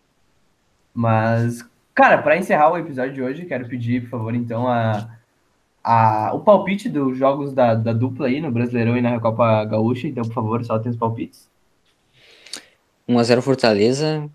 Mas, 0.94 1.66
cara, 1.94 2.20
para 2.20 2.38
encerrar 2.38 2.72
o 2.72 2.78
episódio 2.78 3.14
de 3.14 3.22
hoje, 3.22 3.46
quero 3.46 3.68
pedir, 3.68 4.04
por 4.04 4.12
favor, 4.12 4.34
então, 4.34 4.70
a, 4.70 5.10
a, 5.84 6.32
o 6.34 6.40
palpite 6.40 6.88
dos 6.88 7.18
jogos 7.18 7.52
da, 7.52 7.76
da 7.76 7.92
dupla 7.92 8.28
aí 8.28 8.40
no 8.40 8.52
Brasileirão 8.52 8.96
e 8.96 9.02
na 9.02 9.20
Copa 9.20 9.66
Gaúcha. 9.66 10.08
Então, 10.08 10.24
por 10.24 10.34
favor, 10.34 10.64
só 10.64 10.80
tem 10.80 10.92
os 10.92 10.98
palpites. 10.98 11.50
1x0 13.10 13.42
Fortaleza. 13.42 14.30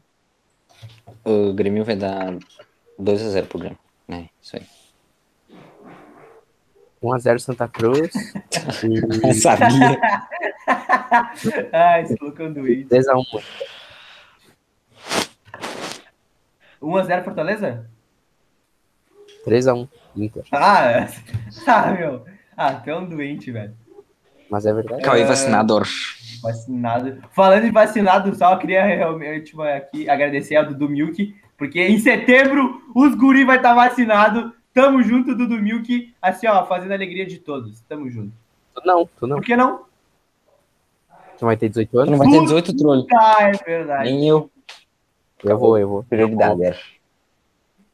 O 1.29 1.53
Grêmio 1.53 1.85
vai 1.85 1.95
dar 1.95 2.39
2x0 2.99 3.47
pro 3.47 3.59
Grêmio. 3.59 3.79
É, 4.09 4.25
isso 4.41 4.57
aí. 4.57 4.63
1x0 7.03 7.39
Santa 7.39 7.69
Cruz. 7.69 8.11
e... 9.29 9.35
Sabia. 9.35 10.01
Ai, 11.71 12.01
esse 12.09 12.17
louco 12.19 12.41
é 12.41 12.47
um 12.47 12.53
doente. 12.55 12.89
3x1. 12.89 13.43
1x0 16.81 17.25
Fortaleza? 17.25 17.91
3x1, 19.47 19.87
Inter. 20.17 20.45
Ah, 20.51 21.07
ah, 21.69 21.93
meu. 21.93 22.25
Ah, 22.57 22.75
tu 22.75 22.89
é 22.89 22.97
um 22.97 23.07
doente, 23.07 23.53
velho. 23.53 23.77
Mas 24.51 24.67
é 24.67 24.73
verdade. 24.73 25.03
Cauê 25.03 25.25
vacinador. 25.25 25.87
Vacinado. 26.43 27.19
Falando 27.33 27.65
em 27.65 27.73
vacinado, 27.73 28.35
só 28.35 28.57
queria 28.57 28.85
realmente 28.85 29.61
aqui 29.61 30.09
agradecer 30.09 30.57
a 30.57 30.63
Dudu 30.63 30.89
Milk, 30.89 31.35
porque 31.57 31.81
em 31.81 31.99
setembro 31.99 32.83
os 32.95 33.15
guri 33.15 33.45
vai 33.45 33.57
estar 33.57 33.71
tá 33.71 33.75
vacinado. 33.75 34.53
Tamo 34.73 35.03
junto, 35.03 35.35
Dudu 35.35 35.61
Milk. 35.61 36.15
Assim, 36.23 36.47
ó, 36.47 36.65
fazendo 36.65 36.93
a 36.93 36.95
alegria 36.95 37.27
de 37.27 37.39
todos. 37.39 37.81
Tamo 37.89 38.09
junto. 38.11 38.33
Tu 38.75 38.83
não, 38.85 39.09
tu 39.19 39.27
não. 39.27 39.37
Por 39.37 39.45
que 39.45 39.57
não? 39.57 39.81
Tu 41.39 41.45
vai 41.45 41.57
ter 41.57 41.69
18 41.69 41.99
anos? 41.99 42.11
não 42.11 42.19
vai 42.19 42.29
ter 42.31 42.41
18, 42.41 42.77
trolho. 42.77 43.07
Ah, 43.13 43.37
é 43.43 43.53
verdade. 43.53 44.11
Nem 44.11 44.29
eu. 44.29 44.51
Eu 45.45 45.59
vou, 45.59 45.79
eu 45.79 45.89
vou. 45.89 46.05
Prioridade, 46.05 46.65
é. 46.65 46.77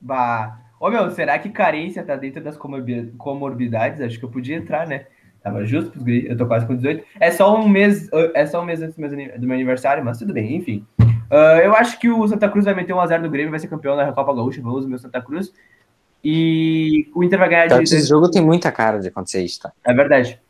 Bah. 0.00 0.58
Ô, 0.80 0.90
meu, 0.90 1.10
será 1.10 1.38
que 1.38 1.48
carência 1.48 2.02
tá 2.02 2.16
dentro 2.16 2.42
das 2.42 2.56
comorbidades? 2.56 4.00
Acho 4.00 4.18
que 4.18 4.24
eu 4.24 4.30
podia 4.30 4.56
entrar, 4.56 4.86
né? 4.86 5.06
Tava 5.44 5.62
justo 5.66 5.90
pros 5.90 6.06
Eu 6.06 6.36
tô 6.38 6.46
quase 6.46 6.66
com 6.66 6.74
18. 6.74 7.04
É 7.20 7.30
só 7.30 7.54
um 7.54 7.68
mês, 7.68 8.08
é 8.32 8.46
só 8.46 8.62
um 8.62 8.64
mês 8.64 8.80
antes 8.80 8.96
do 8.96 9.46
meu, 9.46 9.54
aniversário, 9.54 10.02
mas 10.02 10.18
tudo 10.18 10.32
bem, 10.32 10.56
enfim. 10.56 10.86
Uh, 10.98 11.60
eu 11.62 11.74
acho 11.74 12.00
que 12.00 12.08
o 12.08 12.26
Santa 12.26 12.48
Cruz 12.48 12.64
vai 12.64 12.74
meter 12.74 12.94
um 12.94 13.00
azar 13.00 13.20
no 13.20 13.28
Grêmio, 13.28 13.50
vai 13.50 13.60
ser 13.60 13.68
campeão 13.68 13.94
da 13.94 14.10
Copa 14.10 14.34
Gaúcha. 14.34 14.62
Vamos, 14.62 14.86
meu 14.86 14.98
Santa 14.98 15.20
Cruz. 15.20 15.52
E 16.24 17.10
o 17.14 17.22
Inter 17.22 17.38
vai 17.38 17.50
ganhar 17.50 17.66
de. 17.66 17.82
Esse 17.82 18.08
jogo 18.08 18.30
tem 18.30 18.40
muita 18.40 18.72
cara 18.72 18.98
de 18.98 19.08
acontecer 19.08 19.42
isso, 19.44 19.60
tá? 19.60 19.72
É 19.84 19.92
verdade. 19.92 20.40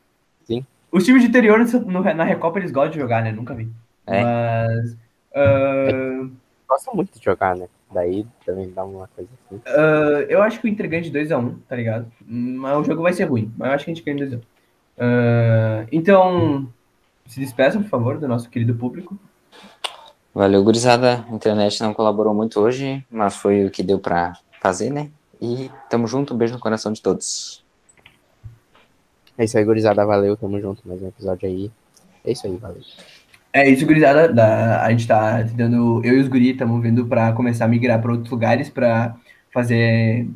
Sim. 0.44 0.64
Os 0.92 1.04
times 1.04 1.22
de 1.22 1.28
interior 1.28 1.58
no, 1.58 2.00
na 2.14 2.22
Recopa 2.22 2.60
eles 2.60 2.70
gostam 2.70 2.92
de 2.92 3.00
jogar, 3.00 3.20
né? 3.24 3.32
Nunca 3.32 3.52
vi. 3.52 3.68
É. 4.06 4.22
Mas. 4.22 4.92
Uh, 5.34 6.30
gosta 6.68 6.92
muito 6.92 7.18
de 7.18 7.24
jogar, 7.24 7.56
né? 7.56 7.66
Daí 7.92 8.24
também 8.46 8.70
dá 8.70 8.84
uma 8.84 9.08
coisa 9.08 9.28
assim. 9.46 9.56
Uh, 9.56 10.22
eu 10.28 10.40
acho 10.40 10.60
que 10.60 10.68
o 10.68 10.70
Inter 10.70 10.88
ganha 10.88 11.02
de 11.02 11.10
2x1, 11.10 11.44
um, 11.44 11.58
tá 11.68 11.74
ligado? 11.74 12.06
Mas 12.24 12.78
o 12.78 12.84
jogo 12.84 13.02
vai 13.02 13.12
ser 13.12 13.24
ruim. 13.24 13.52
Mas 13.58 13.68
eu 13.68 13.74
acho 13.74 13.84
que 13.84 13.90
a 13.90 13.94
gente 13.94 14.04
ganha 14.04 14.16
de 14.16 14.36
2x1. 14.36 14.42
Uh, 14.96 15.86
então, 15.90 16.68
se 17.26 17.40
despeça, 17.40 17.78
por 17.78 17.88
favor, 17.88 18.18
do 18.18 18.28
nosso 18.28 18.48
querido 18.48 18.74
público. 18.74 19.18
Valeu, 20.34 20.62
gurizada. 20.64 21.24
A 21.30 21.34
internet 21.34 21.80
não 21.80 21.94
colaborou 21.94 22.34
muito 22.34 22.60
hoje, 22.60 23.04
mas 23.10 23.36
foi 23.36 23.66
o 23.66 23.70
que 23.70 23.82
deu 23.82 23.98
pra 23.98 24.34
fazer, 24.60 24.90
né? 24.90 25.10
E 25.40 25.70
tamo 25.88 26.06
junto, 26.06 26.34
um 26.34 26.36
beijo 26.36 26.54
no 26.54 26.60
coração 26.60 26.92
de 26.92 27.00
todos. 27.00 27.64
É 29.36 29.44
isso 29.44 29.58
aí, 29.58 29.64
gurizada. 29.64 30.04
Valeu, 30.04 30.36
tamo 30.36 30.60
junto. 30.60 30.86
Mais 30.86 31.02
um 31.02 31.08
episódio 31.08 31.48
aí. 31.48 31.70
É 32.24 32.32
isso 32.32 32.46
aí, 32.46 32.56
valeu. 32.56 32.80
É 33.52 33.68
isso, 33.68 33.86
gurizada. 33.86 34.32
Da, 34.32 34.82
a 34.82 34.90
gente 34.90 35.06
tá 35.06 35.42
tentando, 35.44 36.00
eu 36.04 36.14
e 36.14 36.20
os 36.20 36.28
guri 36.28 36.50
estamos 36.50 36.82
vendo 36.82 37.06
para 37.06 37.32
começar 37.32 37.66
a 37.66 37.68
migrar 37.68 38.00
para 38.00 38.12
outros 38.12 38.30
lugares 38.30 38.68
para 38.68 39.14
fazer 39.52 40.28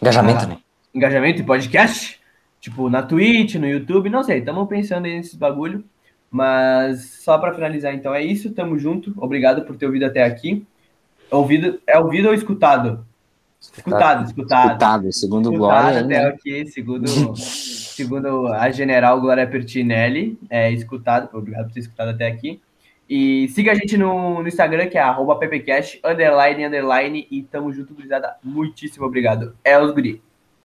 engajamento, 0.00 0.44
a, 0.44 0.46
né? 0.46 0.58
Engajamento 0.92 1.40
e 1.40 1.44
podcast, 1.44 2.19
tipo 2.60 2.90
na 2.90 3.02
Twitch, 3.02 3.54
no 3.54 3.66
YouTube, 3.66 4.10
não 4.10 4.22
sei, 4.22 4.38
estamos 4.38 4.68
pensando 4.68 5.02
nesses 5.02 5.34
bagulho. 5.34 5.84
Mas 6.30 7.22
só 7.22 7.38
para 7.38 7.52
finalizar, 7.52 7.92
então 7.92 8.14
é 8.14 8.22
isso, 8.22 8.52
tamo 8.52 8.78
junto. 8.78 9.12
Obrigado 9.16 9.62
por 9.62 9.76
ter 9.76 9.86
ouvido 9.86 10.06
até 10.06 10.22
aqui. 10.22 10.64
Ouvido, 11.28 11.80
é 11.86 11.98
ouvido 11.98 12.28
ou 12.28 12.34
escutado? 12.34 13.04
Escutado, 13.60 14.24
escutado. 14.26 14.66
Escutado, 14.68 15.12
segundo 15.12 15.52
escutado 15.52 15.82
Glória. 15.82 16.00
Até 16.00 16.26
aqui, 16.26 16.66
segundo 16.66 17.06
segundo 17.36 18.46
a 18.46 18.70
general 18.70 19.20
Glória 19.20 19.46
Pertinelli, 19.46 20.38
é 20.48 20.72
escutado, 20.72 21.28
obrigado 21.36 21.66
por 21.66 21.72
ter 21.72 21.80
escutado 21.80 22.10
até 22.10 22.28
aqui. 22.28 22.60
E 23.08 23.48
siga 23.48 23.72
a 23.72 23.74
gente 23.74 23.96
no, 23.96 24.40
no 24.40 24.46
Instagram, 24.46 24.86
que 24.86 24.96
é 24.96 25.00
arroba 25.00 25.36
ppcast, 25.36 26.00
underline, 26.04 26.64
underline, 26.64 27.26
e 27.28 27.42
tamo 27.42 27.72
junto, 27.72 27.92
gurizada. 27.92 28.36
Muitíssimo 28.42 29.04
obrigado. 29.04 29.56
É 29.64 29.76
os 29.76 29.90
guri. 29.92 30.22